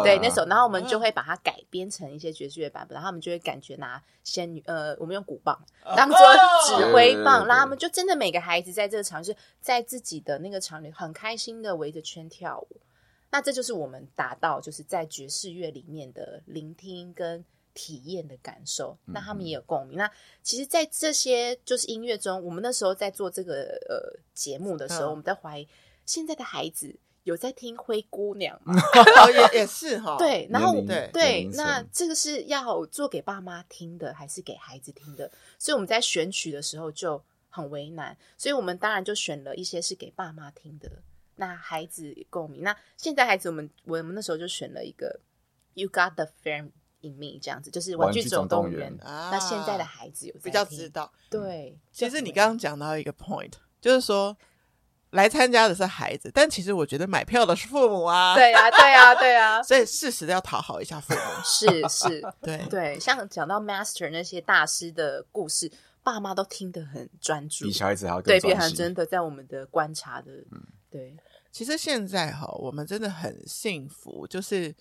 [0.04, 5.60] 对那首，然后我们就会把它改编成一些爵士乐版本，然后他们就会感觉拿仙女呃，我们用鼓棒。
[5.96, 6.18] 当做
[6.66, 12.82] 指挥棒，然后他们就真的每个孩子在这个场是在自己的那个场里很开心的围着圈跳舞。
[13.36, 17.44] 那这就是我们达到就是在爵士乐里面的聆听跟
[17.74, 19.98] 体验的感受，那他们也有共鸣。
[19.98, 25.68] 嗯、那其实，在这些就是音乐中，我们那时候在做这个呃节目的时候，嗯、我们在怀疑
[26.06, 28.74] 现在的孩子有在听灰姑娘吗？
[29.52, 30.48] 也也是哈，对。
[30.50, 35.30] 然后对对，那这个是要做给爸妈听的，还是给孩子听的？
[35.60, 40.90] 所以我们在选曲的时候就很为难，所以我们当然就选了一些是给爸妈听的。
[41.36, 42.64] 那孩子共鸣。
[42.64, 45.20] 那现在孩子，我们我们那时候就选了一个
[45.74, 46.72] You Got the Fame
[47.02, 48.98] in Me 这样子，就是玩具总动员。
[49.02, 51.12] 那现在的孩子有比较知道。
[51.30, 54.36] 对，其实你刚刚讲到一个 point，就是说
[55.12, 58.34] 来参加的是孩子，但其实我觉得买票的是父母啊。
[58.36, 59.62] 对啊，对啊，对啊。
[59.64, 61.20] 所以适时的要讨好一下父母。
[61.44, 63.00] 是 是， 对对。
[63.00, 65.72] 像讲到 Master 那些大师的故事，
[66.04, 70.32] 爸妈都听得很专注，比小孩子还要对，变成真的在我们的观察的，
[70.90, 71.16] 对。
[71.56, 74.28] 其实现在哈，我们真的很幸福。
[74.28, 74.76] 就是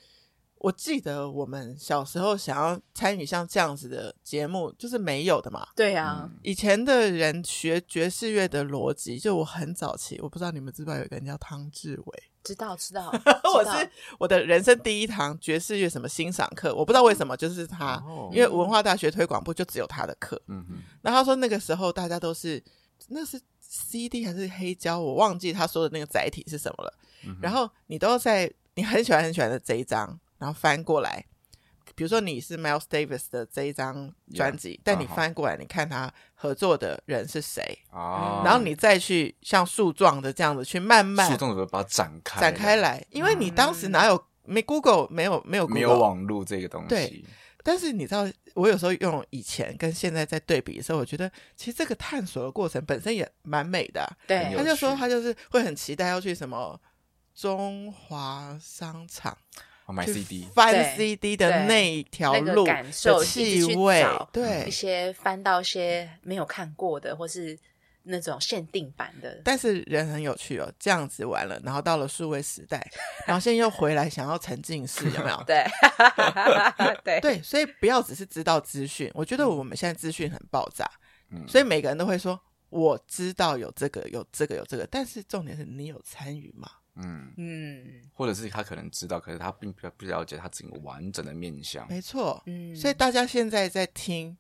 [0.57, 5.69] 我记得我们小时候想要参与像这样子的节目，就是没有的嘛。
[5.77, 13.09] 对啊，以前的人学爵士乐的逻辑，就我很早期，我不知道你们知不知道有个人叫汤志伟，知道知道。
[13.55, 20.43] 我是我的人生第一堂爵士乐什么欣赏课，我不知道为什么就是他，哦、因为文化大学推广部就只有他的课。
[20.49, 22.61] 嗯哼，然后他说那个时候大家都是
[23.07, 23.41] 那是。
[23.75, 26.95] CD 还是黑胶，我忘记他说的那个载体是什么了。
[27.27, 31.25] 嗯、然后你都在你很喜欢很喜欢的这一张，然后翻过来，
[31.97, 38.43] 比如说你是 Miles Davis 的这一张专辑，Yeah, 但你翻过来，你看他合作的人是谁啊？
[38.45, 46.89] 然后你再去像树状的这样子去慢慢树状的把它展开展开来，因为你当时哪有没 Google 没有没有 Google, 没有网络这个东西。
[46.89, 47.25] 对，
[47.65, 48.31] 但是你知道。
[48.55, 54.07] 我有时候用以前跟现在在对比的时候，我觉得其实这个探索的过程本身也蛮美的啊。
[54.29, 56.81] 对，他就说他就是会很期待要去什么
[57.35, 59.37] 中华商场
[59.89, 67.59] 买 CD，翻 CD 的那一条路感受气味，对一些翻到一些没有看过的或是。
[68.07, 70.73] 那种限定版的， 但是人很有趣哦。
[70.79, 72.87] 这样子玩了，然后到了数位时代，
[73.27, 75.43] 然后现在又回来想要沉浸式，有没有？
[75.49, 75.65] 对，
[77.03, 79.11] 对对，所以不要只是知道资讯。
[79.15, 80.89] 我觉得我们现在资讯很爆炸，
[81.31, 82.39] 嗯，所以每个人都会说
[82.69, 86.69] 我知道有这个，有这个，有这个，但是重点是你有参与吗？
[86.97, 91.89] 嗯嗯，或者是他可能知道，可是他并不不了解他整个完整的面相。
[91.89, 94.37] 没错，嗯，所以大家现在在听。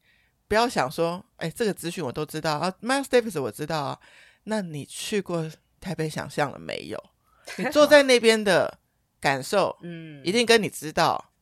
[0.46, 4.00] 不要想说，哎，这个资讯我都知道啊，Miles Davis 我知道啊。
[4.44, 7.02] 那你去过台北想象了没有？
[7.56, 8.78] 你坐在那边的
[9.20, 11.32] 感受，嗯，一定跟你知道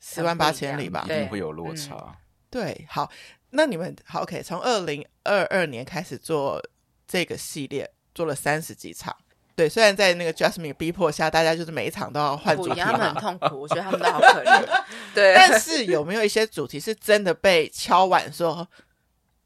[0.00, 1.02] 十万八千里吧？
[1.06, 1.94] 一定会有落差。
[1.96, 2.14] 嗯、
[2.50, 3.10] 对，好，
[3.50, 6.60] 那你们好，OK，从二零二二年开始做
[7.06, 9.16] 这个系列，做了三十几场。
[9.54, 14.84] 对，虽然在那个 Jasmine 逼迫下，大家就是每一场都要换主题，他们很痛苦，我觉得他们都好可怜。
[15.14, 18.66] 对，但是有没有一些主题是真的被敲碗说，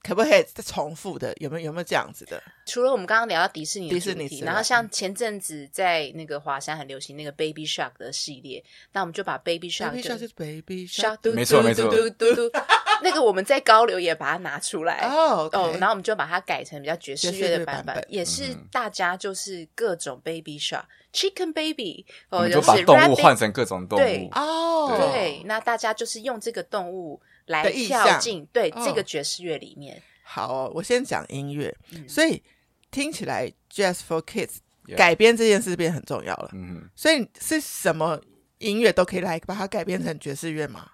[0.03, 1.35] 可不可以再重复的？
[1.39, 2.41] 有没有有没有这样子的？
[2.65, 12.59] 除了我们刚刚聊到迪士尼迪士尼，然后像前阵子在那个华山很流行那个 Baby Shark 的系列，那我们就把 Baby Shark，Baby Shark 是 Baby Shark，没错没错，嘟嘟嘟嘟，
[13.05, 15.07] 那个我们在高流也把它拿出来。
[15.07, 24.29] 哦哦，然后我们就把它改成比较爵士乐的版本，也是大家就是各种 Baby Shark，Chicken Baby，哦，就把动物换成各种动物。
[24.33, 27.21] 哦，对，那大家就是用这个动物。
[27.47, 30.03] 来跳进对、哦、这个爵士乐里面。
[30.25, 32.43] 好、哦，我先讲音乐，嗯、所以
[32.91, 34.57] 听起来 Jazz for Kids
[34.87, 34.97] Yeah.
[34.97, 36.51] 改编这件事变很重要了。
[36.55, 36.75] 嗯。
[36.75, 38.21] 哼，所以是什么
[38.59, 40.91] 音乐都可以来把它改编成爵士乐吗？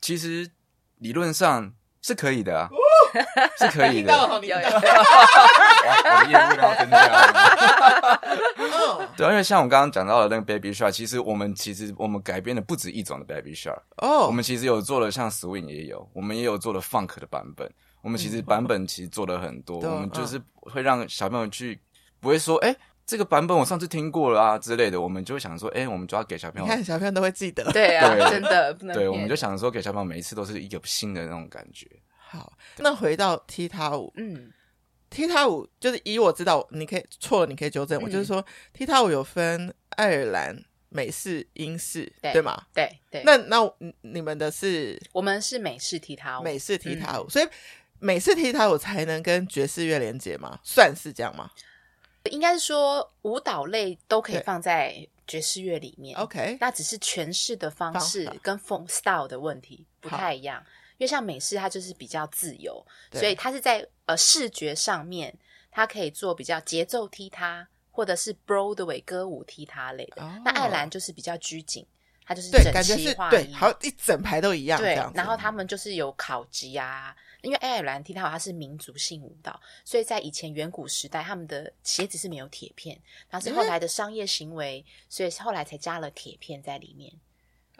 [0.00, 0.48] 其实
[1.00, 2.68] 理论上是可以的啊。
[2.70, 2.76] 哦
[3.58, 4.58] 是可以的，我的业务
[6.56, 8.20] 量增加。
[9.16, 13.80] 对，因为像我刚刚讲到的那个 Baby Shark，其实我们其实我们改编了不止一种的 Baby Shark。
[13.96, 17.66] 哦，我们其实有做了像 Swing 也有，我们也有做了 Funk 的版本，
[18.02, 21.80] 我们其实版本其实做了很多，嗯、我们就是会让小朋友去，
[22.20, 22.68] 不会说哎。
[22.68, 22.76] 欸
[23.08, 31.88] 这个版本我上次听过了啊之类的，我们就会想说，哎，我们就要给小朋友，你看小朋友都会记得，对啊， 真的，对，我们就想说给小朋友每一次都是一个新的那种感觉。
[32.18, 34.52] 好，那回到踢踏舞，嗯，
[35.08, 38.44] 踢踏舞就是以我知道，你可以错了，你可以纠正我，就是说
[38.74, 40.54] 踢踏舞有分爱尔兰、
[40.90, 42.62] 美式、英式，对吗？
[42.74, 43.22] 对对。
[43.24, 43.58] 那那
[44.02, 45.00] 你们的是？
[45.12, 47.48] 我们是美式踢踏舞，美式踢踏舞，所以
[48.00, 50.60] 美式踢踏舞才能跟爵士乐连接吗？
[50.62, 51.50] 算是这样吗？
[52.28, 60.64] 应该是说舞蹈类都可以放在爵士乐里面，OK，那只是诠释的方式跟风 style 的问题不太一样。
[60.96, 65.32] 因为像美式，它就是比较自由，所以它是在呃视觉上面，
[65.70, 70.22] 它可以做比较节奏踢踏，或者是 Broadway 歌舞踢踏类的。
[70.44, 71.86] 那爱尔兰就是比较拘谨，
[72.24, 74.80] 它就是整齐划一，对，好一整排都一样。
[74.80, 77.14] 对，然后他们就是有考级啊。
[77.42, 87.12] 因为爱尔兰踢踏舞它是民族性舞蹈，所以在以前远古时代，他们的鞋子是没有铁片，但是后来的商业行为，所以后来才加了铁片在里面。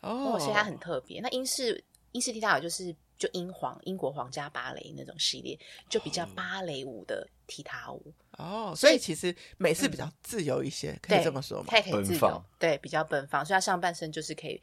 [0.02, 1.20] 哦，哦，所以它很特别。
[1.20, 8.14] 那英式英式踢踏舞就是就英皇英国皇家芭蕾那种系列，就比较芭蕾舞的踢踏舞。
[8.38, 11.66] 哦，所以其实美式比较自由一些，嗯、可以这么说吗？
[11.66, 14.62] 太可以自由，对，比较奔放，所以它上半身就是可以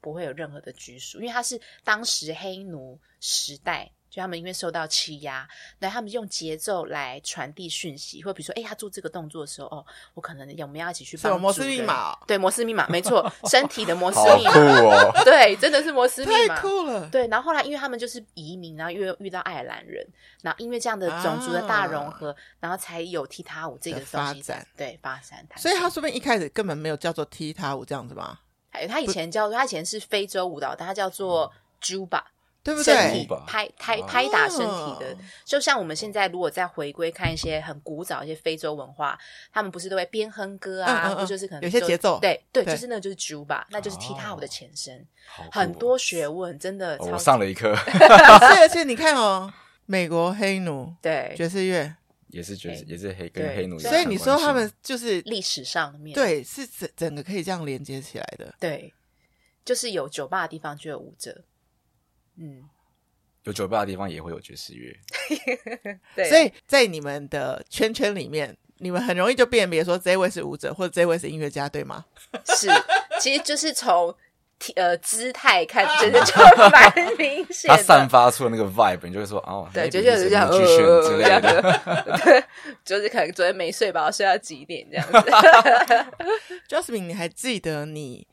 [0.00, 3.88] 不会有任何的拘束，因为它是当时黑奴时代。
[4.14, 5.44] 就他们因为受到欺压，
[5.80, 11.38] 那他们用节奏来传递讯息，或比如说，哎，他做这个动作的时候，哦，我可能我们要一起去帮助。
[11.40, 17.10] 摩斯密码，对，摩斯密码，没错， 身体的摩斯密码，酷哦，对，真的是摩斯密码，太酷了。
[17.10, 20.06] 对，然后后来因为他们就是移民，然后又遇到爱尔兰人，
[20.42, 25.44] 然后因为这样的种族的大融合，啊、然后才有踢踏舞这个东西发展，对，发展。
[25.56, 28.38] 所以他说不定一开始根本没有叫做踢踏舞这样子吗？
[28.70, 32.22] 哎，他以前叫做，他以前是非洲舞蹈，但他叫做 Juba。
[32.64, 32.94] 对不对？
[32.94, 39.16] 身体拍拍拍打身体的，就像我们现在如果再回归看一些很古早一些非洲文化，
[39.52, 45.06] 他们不是都会边哼歌啊，或就是可能有些节奏，对对，就是那就是 Juba，那就是踢踏舞的前身，
[45.52, 46.96] 很多学问，真的。
[46.98, 47.72] 我上了一课。
[48.58, 49.52] 而且你看哦，
[49.84, 51.34] 美国黑奴对。
[51.36, 51.94] 爵士乐。
[52.28, 56.12] 也是爵士，也是黑跟黑奴，所以你说他们就是历史上面。
[56.12, 58.92] 对是整整个可以这样连接起来的，对，
[59.64, 61.44] 就是有酒吧的地方就有舞者。
[62.36, 62.62] 嗯，
[63.44, 64.96] 有酒吧的地方也会有爵士乐，
[66.16, 72.04] 对，所以在你们的圈圈里面，你们很容易就辨别说这位是舞者或者这位是音乐家，对吗？
[72.56, 72.68] 是，
[73.20, 74.14] 其实就是从
[74.76, 76.32] 呃姿态看，真的就
[76.70, 77.68] 蛮明显。
[77.68, 82.44] 他散发出的那个 vibe，你就会说哦，对，就就是这样呃之类的，对，
[82.84, 85.18] 就是可能昨天没睡饱，睡到几点这样子。
[86.68, 88.26] Josephine，你还记得你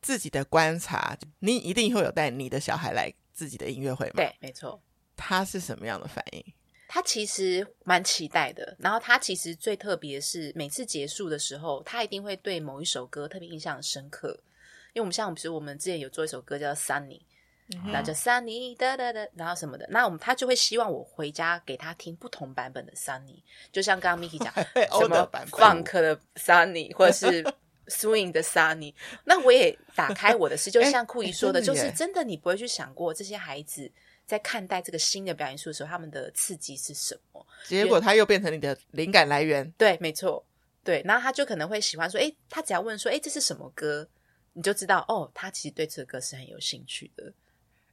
[0.00, 3.12] 自己的观察，你一定会有带你的小孩来。
[3.36, 4.14] 自己的音乐会吗？
[4.16, 4.80] 对，没错。
[5.14, 6.42] 他是什么样的反应？
[6.88, 8.74] 他其实蛮期待的。
[8.78, 14.28] 然后他其实最特别是每次结束的时候，他一定会对某一首歌特别印象深刻。
[14.94, 17.20] 因为我们像，比如我们之前有做一首歌叫《Sunny》，
[17.92, 19.86] 那叫 Sunny 哒哒哒，然后什么的。
[19.90, 24.50] 那我们他就会希望我回家给他听不同版本的 Sunny，就像刚刚 Miki 讲
[24.98, 27.44] 什么 Funk 的 Sunny，或者是。
[27.88, 28.94] Swing 的 Sunny，
[29.24, 33.90] 那我也打开我的视， 就像库姨说的，就是真的，你不会去想过这些孩子
[34.26, 37.46] 在看待这个新的表演术的时候，他们的刺激是什么？
[37.66, 39.70] 结果他又变成你的灵感来源。
[39.78, 40.44] 对，没错，
[40.82, 44.08] 对，然后他就可能会喜欢说，哎，他只要问说，哎，这是什么歌？
[44.52, 47.32] 你就知道，哦，他其实对这个歌是很有兴趣的。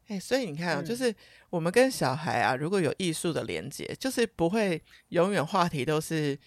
[0.08, 1.14] 诶，所以你看啊，嗯，就是
[1.50, 6.38] 我们跟小孩啊，如果有艺术的连接，就是不会永远话题都是。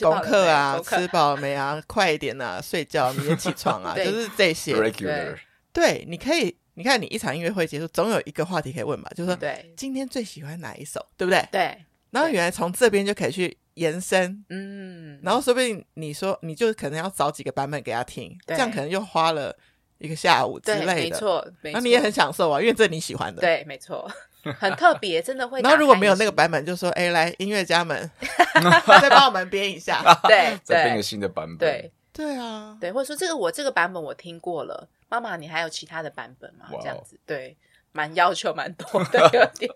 [0.00, 1.82] 功课啊，吃饱没啊？
[1.86, 4.74] 快一点啊，睡觉，明天起床啊， 就是这些。
[4.74, 5.36] Regular，
[5.72, 9.10] 对，你可以，你看，你一场音乐会结束，总有一个话题可以问吧？
[9.16, 11.46] 就是说，对，今天最喜欢哪一首，对不对？
[11.50, 11.76] 对。
[12.10, 19.56] 然后原来从这边就可以去延伸，嗯，然后说不定你说，你就可能要找几个版本给他听，这样可能又花了
[19.98, 20.94] 一个下午之类的。
[20.94, 23.40] 没错，那你也很享受啊，因为这你喜欢的。
[23.40, 24.10] 对，没错。
[24.58, 25.60] 很特别，真的会。
[25.60, 28.10] 然后如果没有那个版本，就说：“哎，来音乐家们，
[29.00, 30.02] 再帮我们编一下。
[30.28, 31.58] ”对，再编个新的版本。
[31.58, 36.66] 对，对啊，对，或者说这个我这个版本我听过了，妈妈，你还有其他的版本吗？
[36.80, 37.56] 这样子，对，
[37.92, 39.70] 蛮要求蛮多的，有点。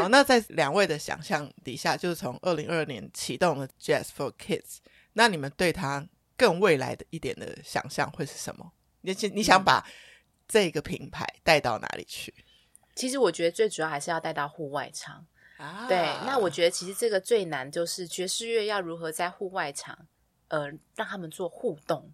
[0.00, 4.78] 好，那在两位的想象底下，就是从二零二二年启动了 Jazz for Kids，
[5.12, 6.06] 那你们对它
[6.36, 8.72] 更未来的一点的想象会是什么？
[9.02, 9.84] 你你想把
[10.48, 12.34] 这个品牌带到哪里去？
[12.98, 15.24] 其实我觉得最主要还是要带到户外场，
[15.56, 15.96] 啊、对。
[16.26, 19.96] 那我觉得其实这个最难就是爵士乐要如何在户外场，
[20.48, 22.12] 呃，让他们做互动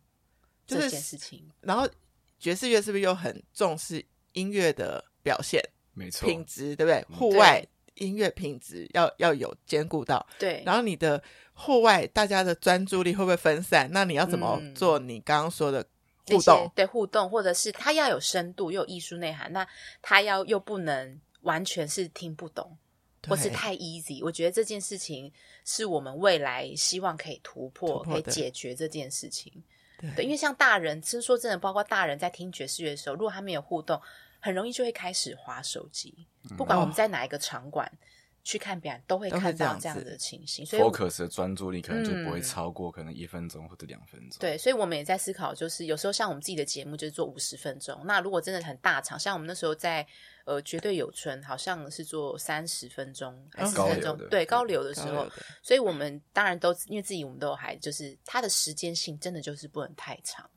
[0.66, 1.50] 这件事情。
[1.62, 1.88] 然后
[2.38, 5.58] 爵士乐是不是又很重视音乐的表现？
[5.94, 7.02] 没错，品质对不对？
[7.16, 11.22] 户外音乐品质要要有兼顾到，对，然后你的
[11.54, 13.88] 户外大家的专注力会不会分散？
[13.90, 14.98] 那你要怎么做？
[14.98, 15.86] 你刚刚说的
[16.26, 19.66] 互动，对互动，或者是他要有深度又有艺术内涵，那
[20.02, 22.76] 他要又不能完全是听不懂，
[23.28, 24.24] 或是太 easy。
[24.24, 25.32] 我觉得这件事情
[25.64, 29.52] 是我们未来希望可以突破、突破可以解决这件事情。
[29.98, 34.00] 对，对，因为像大人，其实说真的，包括大人在听爵士乐的时候，如果他没有互动。
[34.40, 37.90] 很容易就会开始划手机，不管我们在哪一个场馆
[38.44, 40.64] 去看表演，都会看到这样的情形。
[40.64, 44.38] 所以，focus 的专注力可能就不会超过可能一分钟或者两分钟。
[44.38, 50.06] 对，所以我们也在思考，就是有时候像我们自己的节目就是做五十分钟，那如果真的很大场，像我们那时候在
[50.44, 55.26] 呃绝对有春，好像是做三十分钟还是分钟，对，高流的时候，
[55.62, 60.48] 所以我们当然都因为自己我们都有孩子，就是它的时间性真的就是不能太长。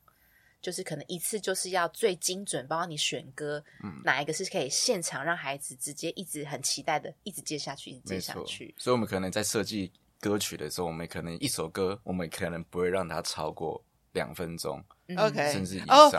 [0.68, 8.76] 就是可能一次就是要最精准，包括你选歌，嗯，哪一个是可以现场让孩子直接一直很期待的，一直接下去，一直接下去。
[8.78, 9.90] 所以，我们可能在设计
[10.20, 14.84] 歌曲的时候，我们可能一首歌，我们可能不会让它超过两分钟
[15.16, 15.88] ，OK，嗯，甚至以上。
[15.88, 16.14] Oh.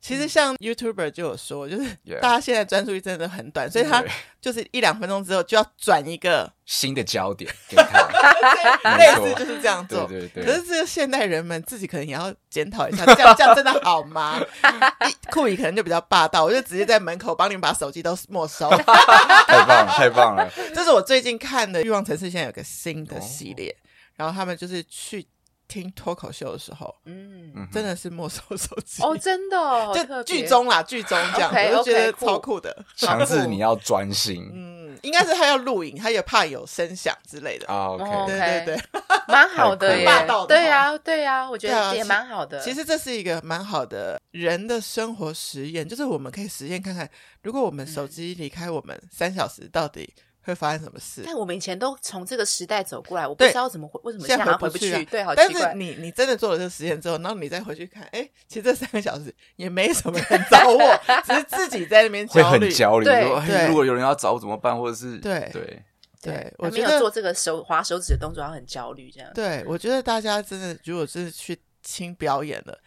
[0.00, 1.84] 其实像 YouTuber 就有说，就是
[2.22, 4.02] 大家现在专注力真的很短，所以他
[4.40, 8.08] 就是一两分钟之后就要转一个新的焦点给他，
[8.96, 10.06] 类似就是这样做。
[10.06, 10.44] 对对对。
[10.44, 14.40] 可是这个现代人们自己可能也要检讨一下，这样这样真的好吗？
[15.30, 18.70] 库里可能就比较霸道，我就直接在门口帮你们把手机都没收。
[18.70, 20.50] 太棒了，太棒了！
[20.74, 23.76] 这是我最近看的《欲望城市》，现在有个新的系列，
[24.16, 25.26] 然后他们就是去。
[25.70, 29.00] 听脱口秀的时候，嗯，真的是没收手机。
[29.02, 34.50] 哦，真的，哦 就剧中啦，剧中这样，我就觉得超酷的，强制你要专心。
[34.52, 37.68] 嗯，应该是他要录影，他也怕有声响之类的。
[37.68, 37.86] 啊。
[37.90, 38.82] OK，对对对，
[39.28, 40.04] 蛮好的耶，
[40.48, 42.60] 对呀对呀，我觉得也蛮好的。
[42.60, 47.08] 其实这是一个蛮好的人的生活实验，就是我们可以实验看看，
[47.42, 50.12] 如果我们手机离开我们三小时，到底。
[50.50, 51.22] 会发生什么事？
[51.24, 55.04] 但我们以前都从这个时代走过来，我不知道怎么回，为什么现在还回不去？
[55.06, 55.60] 对，好奇怪。
[55.60, 62.42] 但是你你真的做了这个实验之后，然后你再回去看，哎，其实这三个小时也没什么人找我，只是自己在那边焦虑。
[62.42, 64.78] 会很焦虑，对，如果有人要找我怎么办？
[64.78, 65.82] 或者是对对
[66.20, 69.30] 对，我没有做这个手划手指的动作，然后很焦虑这样。
[69.34, 72.78] 对，我觉得大家真的，如果是去听表演了。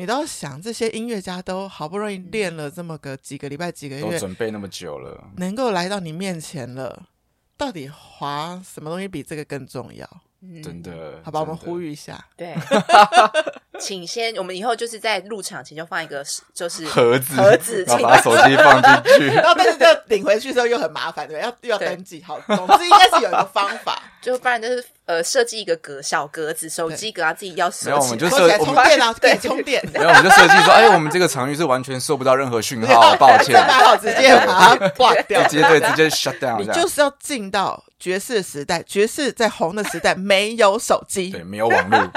[0.00, 7.06] 你都要想，这些音乐家都好不容易练了这么个几个礼拜、几个月，都准备那么久了，能够来到你面前了，
[7.58, 10.08] 到底滑什么东西比这个更重要？
[10.64, 12.56] 真的，好吧，我们呼吁一下， 对。
[13.80, 16.24] 请先，我们以后就是在入场前就放一个，
[16.54, 42.10] 就是盒子，盒子，然后把手机放进去， 然后但是这领回去的时候又很麻烦，对，要又要登记，好，总之应该是有一个方法， 就不然就是呃设计一个格小格子，手机格啊自己要收起来，我们就设充电啊， 对，充电，没有，我们就设计说，哎，我们这个场域是完全收不到任何讯号，抱歉，好，直接把它挂掉，直接对，直接 shut down，你就是要进到爵士时代，爵士在红的时代没有手机，对，没有网络。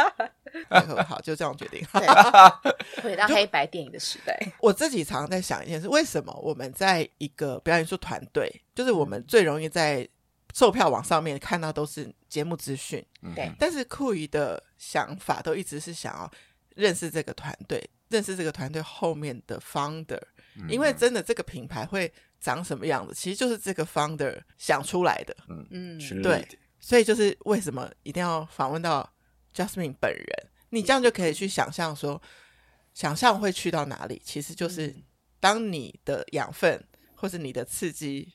[1.08, 1.86] 好，就这样决定。
[3.01, 10.08] 回到黑白电影的时代， 我自己常常在想一件事：为什么我们在一个表演艺术团队，就是我们最容易在
[10.54, 13.04] 售票网上面看到都是节目资讯，
[13.36, 13.51] 对。
[13.58, 16.32] 但是酷姨的想法都一直是想要
[16.76, 20.22] 认识这个团队，认识这个团队后面的 founder，
[20.70, 25.36] 因为真的这个品牌会长什么样子，其实就是这个 founder 想出来的。
[25.49, 26.47] 嗯嗯，对。
[26.80, 29.10] 所以就是为什么一定要访问到
[29.54, 30.28] Jasmine 本人？
[30.70, 32.22] 你这样就可以去想象说，
[32.93, 34.22] 想象会去到哪里？
[34.26, 34.95] 其实就是
[35.39, 36.84] 当你的养分
[37.16, 38.34] 或是你的刺激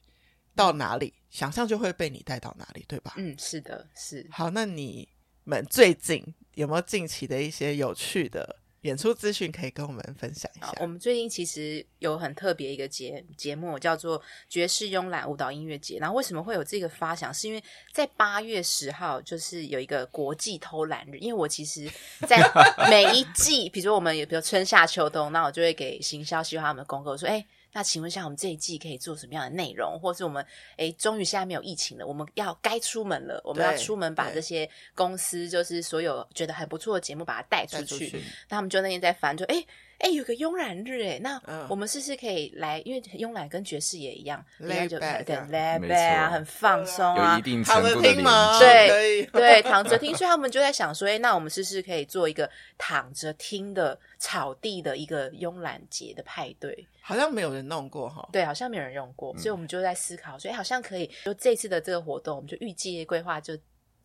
[0.55, 3.15] 到哪里，想象就会被你带到哪里，对吧？
[3.17, 4.27] 嗯，是的，是。
[4.31, 5.09] 好，那你
[5.45, 8.61] 们最近有没有近期的一些有趣的？
[8.83, 10.73] 演出资讯可以跟我们分享一下。
[10.81, 15.99] 我们最近其实有很特别一个节节目，叫做爵士慵懒舞蹈音乐节。
[15.99, 17.33] 然后为什么会有这个发想？
[17.35, 17.63] 是因为
[17.93, 21.19] 在八月十号，就是有一个国际偷懒日。
[21.19, 21.91] 因为我其实，
[22.27, 22.39] 在
[22.89, 27.45] 每一季，比如说我们有，比如春夏秋冬，那我就会给行销希望他们公告说，哎。
[27.79, 30.45] 那请问一下，我们这一季可以做什么样的内容，或是我们
[30.79, 38.11] 诶，终于现在没有疫情了，我们要该出门了，我们要出门把这些公司，就是所有觉得很不错的节目，把它带出去。
[38.49, 39.65] 那他们就那天在翻，就诶。
[39.99, 42.81] 哎，有个慵懒日哎，那我们是不是可以来？
[42.85, 50.15] 因为慵懒跟爵士也一样，lay back 啊，很放松啊，有一定程度的连接，对对，躺着听。
[50.15, 56.87] 所以他们就在想说，哎，那我们是不是可以做一个躺着听的草地的一个慵懒节的派对？
[57.01, 61.11] 好像没有人弄过哈，对，好像没有人用过，所以我们就在思考所以，好像可以。
[61.25, 63.59] 就这次的这个活动，我们就预计规划就。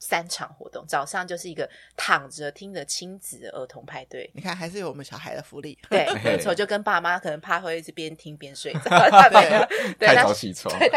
[0.04, 4.30] 三场活动，早上就是一个躺着听的亲子的儿童派对。
[4.34, 5.80] 你看，还是有我们小孩的福利。
[5.90, 8.90] 对，没错，就跟爸妈可能怕会一直边听边睡 着，
[9.98, 10.78] 对，太早起床。
[10.78, 10.90] 对，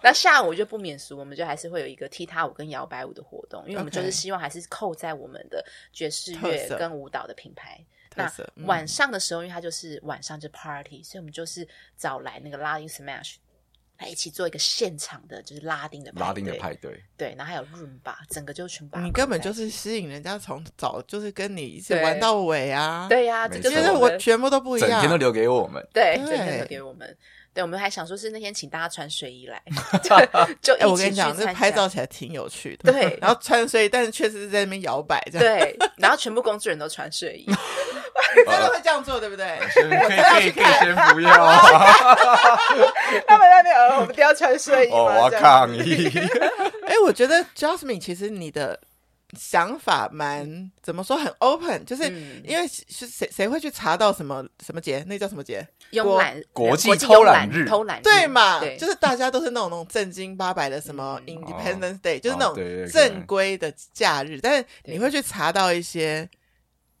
[0.00, 7.84] 那下午就不免俗，我们就还是会有一个踢踏舞跟摇摆舞的活动，因为我们就是希望还是扣在我们的爵士乐跟舞蹈的品牌。
[8.16, 8.32] 那
[8.66, 13.34] 晚上的时候，因为它就是晚上就 party，所以我们就是找来那个拉丁 smash。
[13.98, 18.98] 来一起做一个现场的，就是拉丁的拉丁的派对，对，然后还有 Rumba，整个就全部。
[18.98, 23.06] 你根本就是吸引人家从早就是跟你一起玩到尾啊！
[23.08, 27.16] 对呀，就是我全部都不一样，整天都留给我们，对，整天都给我们。
[27.52, 29.62] 对，我们还想说是那天请大家穿睡衣来，
[30.60, 32.90] 就我跟你讲，这拍照起来挺有趣的。
[32.90, 35.58] 对，然后穿睡衣，但是确实是在那边摇摆这样。
[35.60, 37.46] 对，然后全部工作人员都穿睡衣。
[38.46, 39.58] 真的会这样做，对不对？
[39.74, 41.30] 可以可以可以先不要。
[43.26, 44.90] 他们那边呃，我们都要穿睡衣。
[44.90, 46.10] 我抗议。
[46.86, 48.78] 哎，我觉得 Jasmine，其实你的
[49.38, 52.04] 想法蛮怎么说，很 open，就是
[52.44, 55.04] 因为是谁谁会去查到什么什么节？
[55.06, 55.66] 那叫什么节？
[55.92, 58.60] 慵懒国际偷懒日，偷懒对嘛？
[58.78, 62.56] 就是大家都是那种那种正经八百的什么 Independence Day，就是那种
[62.92, 66.28] 正规的假日，但是你会去查到一些。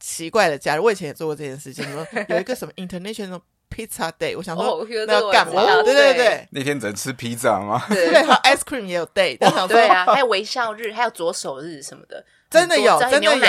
[0.06, 1.82] 奇怪的假日，我以前也做过这件事情。
[1.90, 3.40] 说 有一个什么 International
[3.70, 5.64] Pizza Day，我想说那要干嘛？
[5.82, 7.82] 对对对，那天只能吃披萨吗？
[7.88, 9.38] 对，还有 ice cream 也有 day。
[9.66, 13.40] 对啊，还有微笑日，还有左手日什么的，真的有，真的有，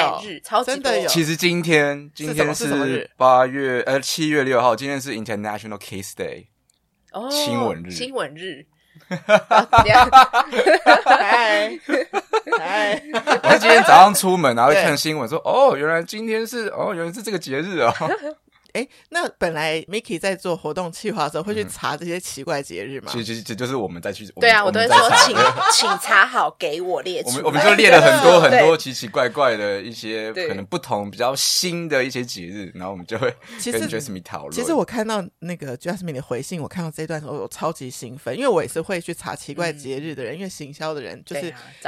[0.41, 1.09] 超级真的有。
[1.09, 6.45] 其实今天今天是八月呃七月六号，今天是 International Kiss Day，
[7.11, 8.65] 哦，亲吻日，亲吻日。
[12.59, 13.01] 哎，
[13.43, 17.93] 我是今天早上出门，然后看新闻说，哦，原来今天是，哦，原来是这个节日啊。
[18.75, 23.09] 哎，那本来 Miki 在做活动计划的时候会去查这些奇怪节日吗？
[23.09, 24.25] 其实，这就是我们在去。
[24.41, 25.33] 对啊，我都会说，请
[25.71, 27.29] 请查好，给我列出。
[27.29, 34.51] 我们我们就列了很多很多奇奇怪怪的一些可能不同、比较新的一些节日，然后我们就会跟 Jasmine 讨论。
[34.51, 41.45] 其实我看到那个 Jasmine 的回信，我看到这一段时候，我超级兴奋，因为我也是会去查奇怪节日的人，因为行销的人就是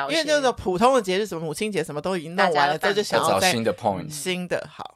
[0.10, 4.96] 因为那种普通的节日，什么母亲节什么都已经弄完了，这就想要找新的 point，新的好。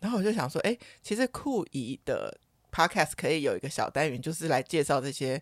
[0.00, 2.34] 然后我就想说，哎，其实酷姨的
[2.72, 5.40] podcast 可以有一个小单元，就是来介绍这些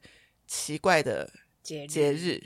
[0.48, 1.30] 奇怪的
[1.62, 2.42] 节节日。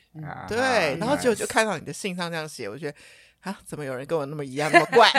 [0.47, 2.99] 对，然后结果就看到你的信上这样写，我觉得
[3.41, 5.11] 啊，怎么有人跟我那么一样那么怪？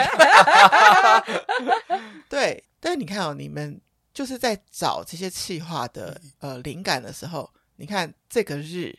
[2.30, 3.80] 对，但是你看哦，你们
[4.12, 8.96] 就是在找这些企划的呃灵感的时候，你看这个日，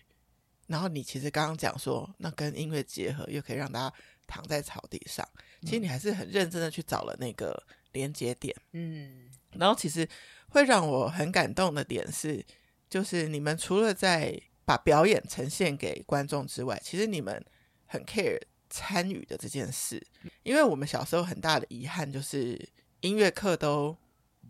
[0.67, 3.95] 然后你其实刚刚讲说，那跟音乐结合，又可以让大家
[4.27, 5.25] 躺在草地上，
[5.61, 7.63] 其实你还是很认真的去找了那个。
[7.95, 10.07] 连接点，嗯，然后其实
[10.49, 12.45] 会让我很感动的点是，
[12.89, 17.43] 就是你们除了在把表演呈现给观众之外，其实你们
[17.85, 18.39] 很 care
[18.69, 20.05] 参与的这件事。
[20.43, 22.59] 因为我们小时候很大的遗憾就是
[22.99, 23.95] 音乐课都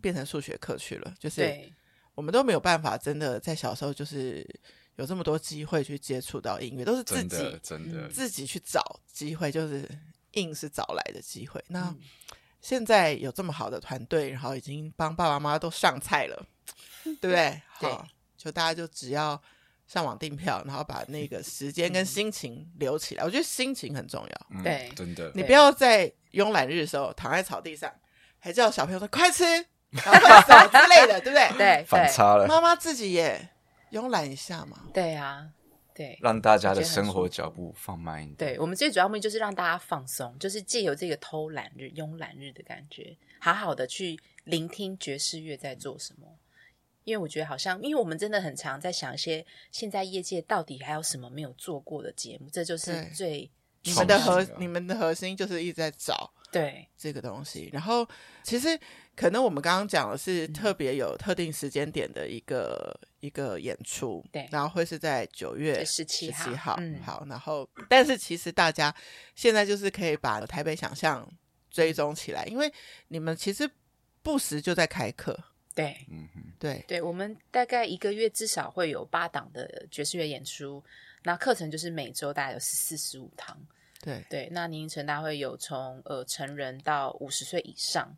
[0.00, 1.72] 变成数学课去了，就是
[2.14, 4.44] 我们都没有办法真的在小时候就是
[4.96, 9.86] 有这么多机会去接触到音乐，都是自己真的，真的自己去找机会，就是
[10.32, 11.62] 硬是找来的机会。
[11.68, 11.94] 那
[12.66, 16.46] 现在有这么好的团队，然后已经帮爸爸妈妈都上菜了，
[17.04, 17.62] 对不对？
[17.70, 17.96] 好，对
[18.36, 19.40] 就大家就只要
[19.86, 23.22] 上网订票，然后把那个时间跟心情留起来。
[23.22, 25.30] 嗯、我觉得心情很重要，嗯、对，真的。
[25.32, 27.88] 你不要在慵懒日的时候躺在草地上，
[28.40, 29.44] 还叫小朋友说快吃，
[29.90, 31.56] 然后快走之类的，对不对？
[31.56, 32.48] 对， 反差了。
[32.48, 33.48] 妈妈自己也
[33.92, 34.76] 慵懒一下嘛。
[34.92, 35.50] 对啊。
[35.96, 38.36] 对，让大家的生活脚步放慢一点。
[38.36, 46.26] 对，我们最主要目的就是让大家放松，就是借由这个偷懒日、慵懒日的感觉，好好的去聆听爵士乐在做什么。
[47.04, 53.50] 因为我觉得好像，因为我们真的很常在想一些现在业界到底还有什么没有做过的节目，这就是最
[53.84, 56.30] 你们的核，你们的核心就是一直在找。
[56.52, 58.06] 对这个东西，然后
[58.42, 58.78] 其实
[59.16, 68.94] 可能我们刚刚讲的是特别有特定时间点的一个、嗯、一个演出，对，然后会是在九月十七号，号嗯、好，然后但是其实大家
[69.34, 71.28] 现在就是可以把台北想象
[71.70, 72.72] 追踪起来，因为
[73.08, 73.68] 你们其实
[74.22, 75.38] 不时就在开课，
[75.74, 80.82] 对，嗯哼，对，对，我们大概一个月至少会有八档的爵士乐演出，
[81.24, 83.56] 那课程就是每周大概有十四十五堂。
[84.02, 88.14] 对对，那年龄层大会有从呃成人到五十岁以上，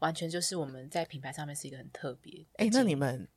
[0.00, 2.44] 完全就是我们在品牌上面是一个很特别。
[2.56, 3.28] 哎，那你们嗯，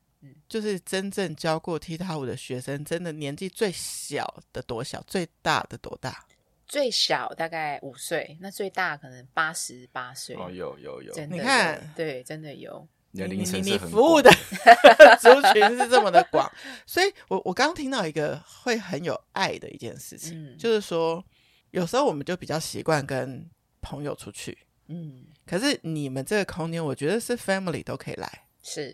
[0.48, 5.02] 就是真正教过踢踏舞的学生，真的年纪最小的多小？
[5.08, 6.26] 最大的多大？
[6.68, 10.36] 最小大概五岁，那最大可能八十八岁。
[10.36, 12.88] 哦，有有有，你看，对，真的有。
[13.12, 14.32] 你你你服务的
[15.20, 16.50] 族群是这么的广，
[16.86, 21.24] 所以我我刚刚听到一个会很有爱的一件事情，嗯、就是说。
[21.72, 23.50] 有时候我们就比较习惯跟
[23.80, 24.58] 朋友出去，
[24.88, 28.94] 嗯，可是你们这个空间，我觉得是 family 都可以来，是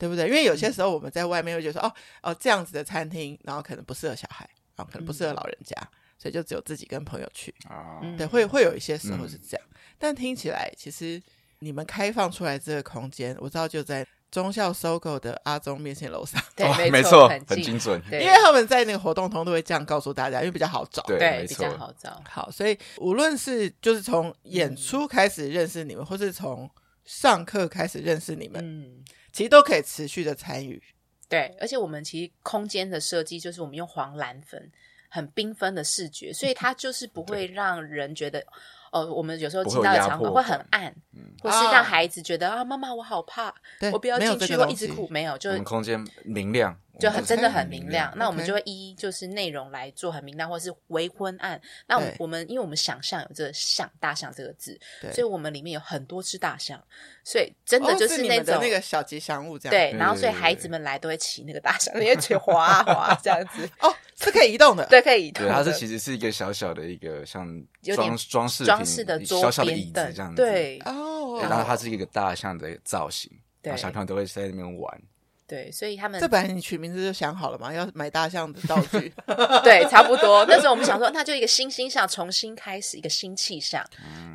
[0.00, 0.26] 对不对？
[0.26, 5.88] 因为有些时候我们在外面会觉得说，哦哦，这样子的餐厅，然后可能不适合小孩，然后可能不适合老人家，嗯、
[6.18, 8.00] 所以就只有自己跟朋友去啊。
[8.16, 11.22] 对，会会有一些时候是这样，嗯、但听起来其实
[11.58, 14.06] 你们开放出来这个空间，我知道就在。
[14.30, 18.00] 忠孝 SOGO 的阿中面线楼上， 对， 没错，很精准。
[18.12, 22.22] 因为他们在那个活动通都会这样告诉大家，因为比较好找，对，比较好找。
[22.28, 26.70] 好，所以无论是就是从演出开始认识你们，或是从
[27.04, 30.82] 上课开始认识你们，嗯，其实都可以持续的参与。
[31.28, 34.70] 对，而且我们其实空间的设计就是我们用黄蓝粉，
[35.08, 38.44] 很缤纷的视觉，所以它就是不会 让人觉得。
[38.92, 43.54] 哦，我们有时候进到的场合会很暗，嗯或是让孩子觉得啊，妈妈我好怕，
[43.92, 45.06] 我不要进去，我一直哭。
[45.08, 48.12] 没有，就是空间明亮，就很真的很明亮。
[48.14, 51.60] 那我们就会依就是内容来做很明亮，或是微昏暗。
[51.86, 54.78] 那我们因为我们想象有这个象大象这个字，
[55.12, 56.80] 所以我们里面有很多只大象，
[57.24, 59.70] 所以真的就是那种那个小吉祥物这样。
[59.70, 63.68] 对，然后所以孩子们来都会骑那个大象，因为去滑啊滑这样子。
[63.80, 65.44] 哦，是可以移动的， 对，可以移动。
[65.44, 67.46] 对，它是其实是一个小小的一个像
[67.82, 68.64] 装装饰。
[68.64, 73.30] 装饰的小小的椅子这样子，对哦，然后它是一个大象的造型，
[73.62, 75.02] 对，小朋友都会在那边玩，
[75.50, 79.12] 对，所以他们这本来你取名字就想好了嘛，要买大象的道具，
[79.64, 80.46] 对，差不多。
[80.48, 83.84] 那时候我们想说，那就一个新星象，重新开始一个新气象，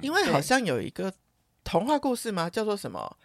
[0.01, 1.13] 因为好像有一个
[1.63, 3.17] 童话故事吗，叫做什么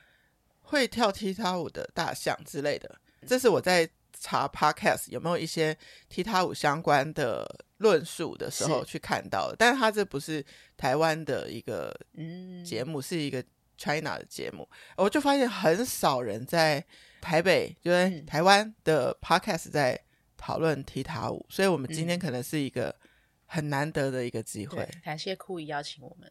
[0.60, 2.94] 会跳踢踏舞的大象之类的，
[3.26, 3.88] 这是我在
[4.18, 5.76] 查 Podcast 有没有一些
[6.08, 7.66] 踢踏舞相关的。
[7.80, 10.44] 论述的时候去看到的，但是他这不是
[10.76, 11.98] 台湾的一个
[12.62, 13.42] 节目，嗯、是一个
[13.80, 14.68] China 的节目。
[14.96, 16.84] 我就发现很少人在
[17.22, 19.98] 台北，就在台湾的 Podcast 在
[20.36, 22.94] 讨论踢踏舞，所以我们今天可能是一个
[23.46, 24.86] 很难得的一个机会。
[25.02, 26.30] 感谢酷姨邀请我们。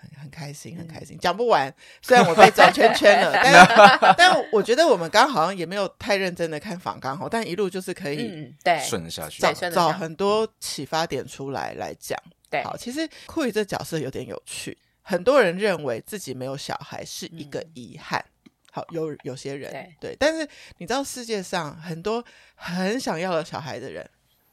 [0.00, 1.72] 很很开心，很开心，讲不完。
[2.02, 12.18] 虽然我被转圈圈了， 但但我觉得我们刚刚好像也没有太认真的看访刚好，但一路就是可以对顺着下去，找找很多启发点出来来讲。
[12.50, 14.76] 对，好，其实酷姨这角色有点有趣，
[15.08, 18.24] 很多人认为自己没有小孩是一个遗憾。
[18.72, 20.46] 好，有有些人对，但是
[20.78, 22.22] 你知道世界上很多
[22.56, 24.10] 很想要的小孩的人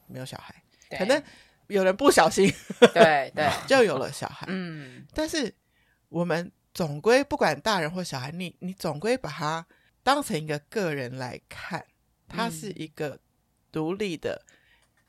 [0.07, 0.63] 没有小孩，
[0.97, 1.21] 可能。
[1.67, 2.53] 有人不小心，
[2.93, 4.45] 对对， 就有了小孩。
[4.49, 5.51] 嗯，但是
[6.09, 9.65] 我们总归不管大人或小孩，你你总归把他
[10.03, 11.83] 当成一个个人来看，
[12.27, 13.17] 他是一个
[13.71, 14.45] 独立的、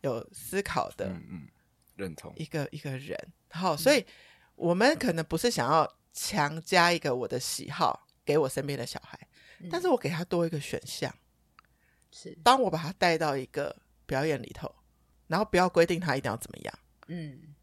[0.03, 1.49] 有思考的，嗯嗯，
[1.97, 3.18] 认同一个一个人。
[3.51, 4.07] 好，所以
[4.55, 9.18] 我们可能不是想要强加一个我的喜好给我身边的小孩，
[9.70, 11.14] 但是我给他多一个选项，
[12.11, 13.74] 是当我把他带到一个
[14.07, 14.74] 表演里头。
[15.26, 17.55] 然后不要规定他一定要怎么样，嗯，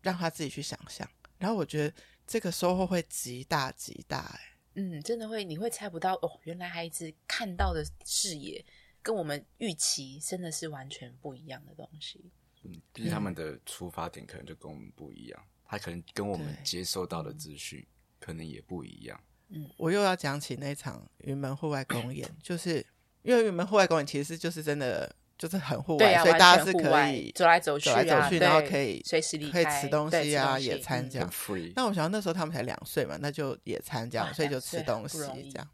[0.00, 1.06] 让他自己去想象。
[1.38, 1.92] 然后我觉得
[2.24, 4.40] 这个收获会极大极大，哎，
[4.74, 8.64] 嗯，真的会，你会猜不到哦，原来孩子看到的视野
[9.02, 12.30] 跟我们预期真的是完全不一样的东西。
[12.62, 17.84] 嗯，就是他们的出发点可能就跟我们不一样，他可能跟我们接收到的资讯
[18.18, 19.20] 可能也不一样。
[19.48, 22.84] 嗯，我又要讲起那场云门户外公演， 就是
[23.22, 25.14] 因为云门户外公演其实就是真的。
[25.36, 31.28] 就是很户外，所以大家是可以走来走去，走来走去，然后可以随时离开，可以吃东西啊，野餐这样。
[31.74, 35.18] 那我想那时候他们才两岁嘛，那就野餐这样，所以就吃东西
[35.50, 35.68] 这样。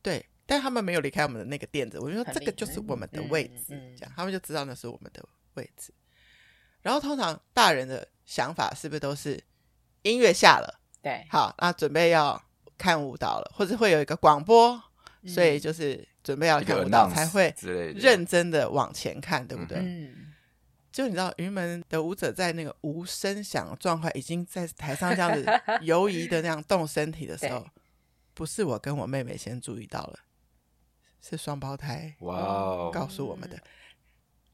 [0.00, 5.22] 对，但他们没有离开我们的那个垫子，我就说这个就是我们的位置，这样他们就知道那是我们的
[5.54, 5.92] 位置。
[6.80, 9.42] 然后通常大人的想法是不是都是
[10.02, 12.40] 音乐下了，对，好，那准备要
[12.76, 14.82] 看舞蹈了，或者会有一个广播，
[15.26, 16.06] 所以就是。
[16.26, 17.54] 准备要看舞蹈才会
[17.94, 19.78] 认真的往前看，对不对？
[19.78, 20.34] 嗯，
[20.90, 25.46] 就你知道，云门的舞者在那个无声响的状态，已经在台上这样子
[25.82, 27.64] 游移的那样动身体的时候，
[28.34, 30.18] 不是我跟我妹妹先注意到了，
[31.22, 32.90] 是双胞胎哇哦。
[32.92, 33.56] 告诉我们的。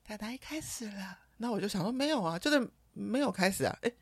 [0.06, 3.92] 大家一开始了，那我就想说没有啊，就是没有开始啊，哎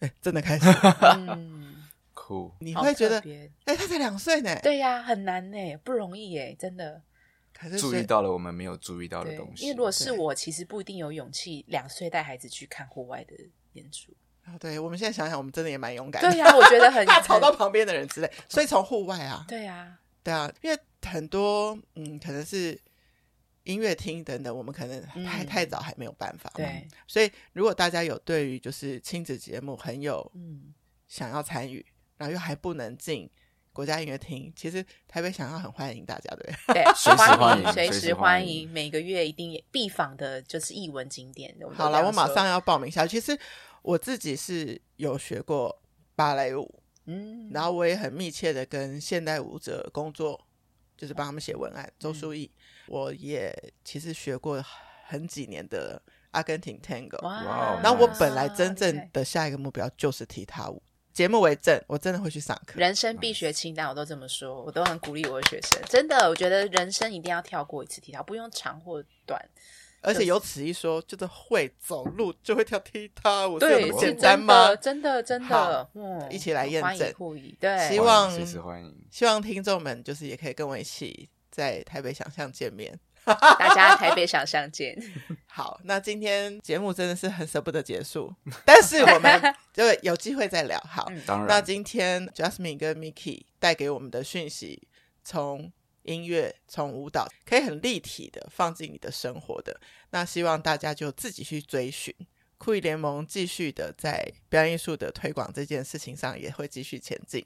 [0.00, 1.38] 哎，真的开始了。
[2.14, 3.18] 酷，你会觉得，
[3.64, 4.54] 哎，他才两岁呢。
[4.62, 7.02] 对呀，很难呢，不容易耶，真的。
[7.76, 9.64] 注意到了我们没有注意到的东西。
[9.64, 13.34] 因为如果是我，其实不一定有勇气两岁带孩子去看户外的
[13.72, 14.12] 演出。
[14.44, 16.30] 啊，对，我们现在想想，我们真的也蛮勇敢的。
[16.30, 18.30] 对呀，我觉得很 怕吵到旁边的人之类。
[18.48, 22.80] 所以从户外啊，对呀，对啊，因为很多嗯，可能是
[23.68, 26.50] 音乐厅等等，我们可能太太早还没有办法。
[26.54, 30.74] 对，所以如果大家有对于就是亲子节目很有嗯
[31.06, 31.84] 想要参与。
[32.20, 33.30] 然后又还不能进
[33.72, 41.56] 国家音乐厅，其实台北想要很欢迎大家，对 对，随时欢迎，随时欢迎，每个月一定必访的就是艺文景点。
[41.74, 43.20] 好了，我马上要报名下去。
[43.20, 43.38] 其实
[43.82, 45.80] 我自己是有学过
[46.16, 50.44] 芭蕾舞，嗯，然后我也很密切的跟现代舞者工作，
[50.96, 51.88] 就是帮他们写文案。
[52.00, 52.57] 周书义，嗯、
[52.88, 53.52] 我也
[53.84, 54.64] 其实学过
[55.06, 56.00] 很几年的
[56.32, 60.82] 阿根廷 Tango，哇，然后我本来真正的下一个目标就是踢踏舞。
[61.12, 62.78] 节目为证，我真的会去上课。
[62.78, 65.80] 人生必学清单，我都这么说，我都很鼓励我的学生。
[65.88, 69.44] 真的，我觉得人生一定要跳过一次踢踏，不用长或短。
[70.00, 74.76] 而且有此一说，就是会走路就会跳踢踏舞，对，简单吗？
[74.76, 77.12] 真的，真的，嗯，一起来验证。
[77.58, 82.98] 对，希望随时欢迎，希望听众们就是也可以跟我一起在台北想象见面。
[83.58, 84.96] 大家台北想相见，
[85.44, 88.34] 好，那今天节目真的是很舍不得结束，
[88.64, 90.80] 但是我们 就有机会再聊。
[90.88, 91.46] 好，当然。
[91.46, 94.88] 那今天 Jasmine 跟 Miki 带给我们的讯息，
[95.22, 95.70] 从
[96.04, 99.78] 音乐、从舞蹈，可以很立体的放进你的生活的。
[100.08, 102.14] 那希望大家就自己去追寻
[102.56, 107.44] 酷艺联盟，继续的在表演艺术的推广这件事情上，也会继续前进。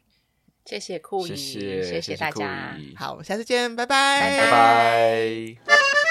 [0.64, 2.76] 谢谢酷姨，谢谢，谢谢大家。
[2.96, 6.01] 好，下次见，拜拜，拜拜。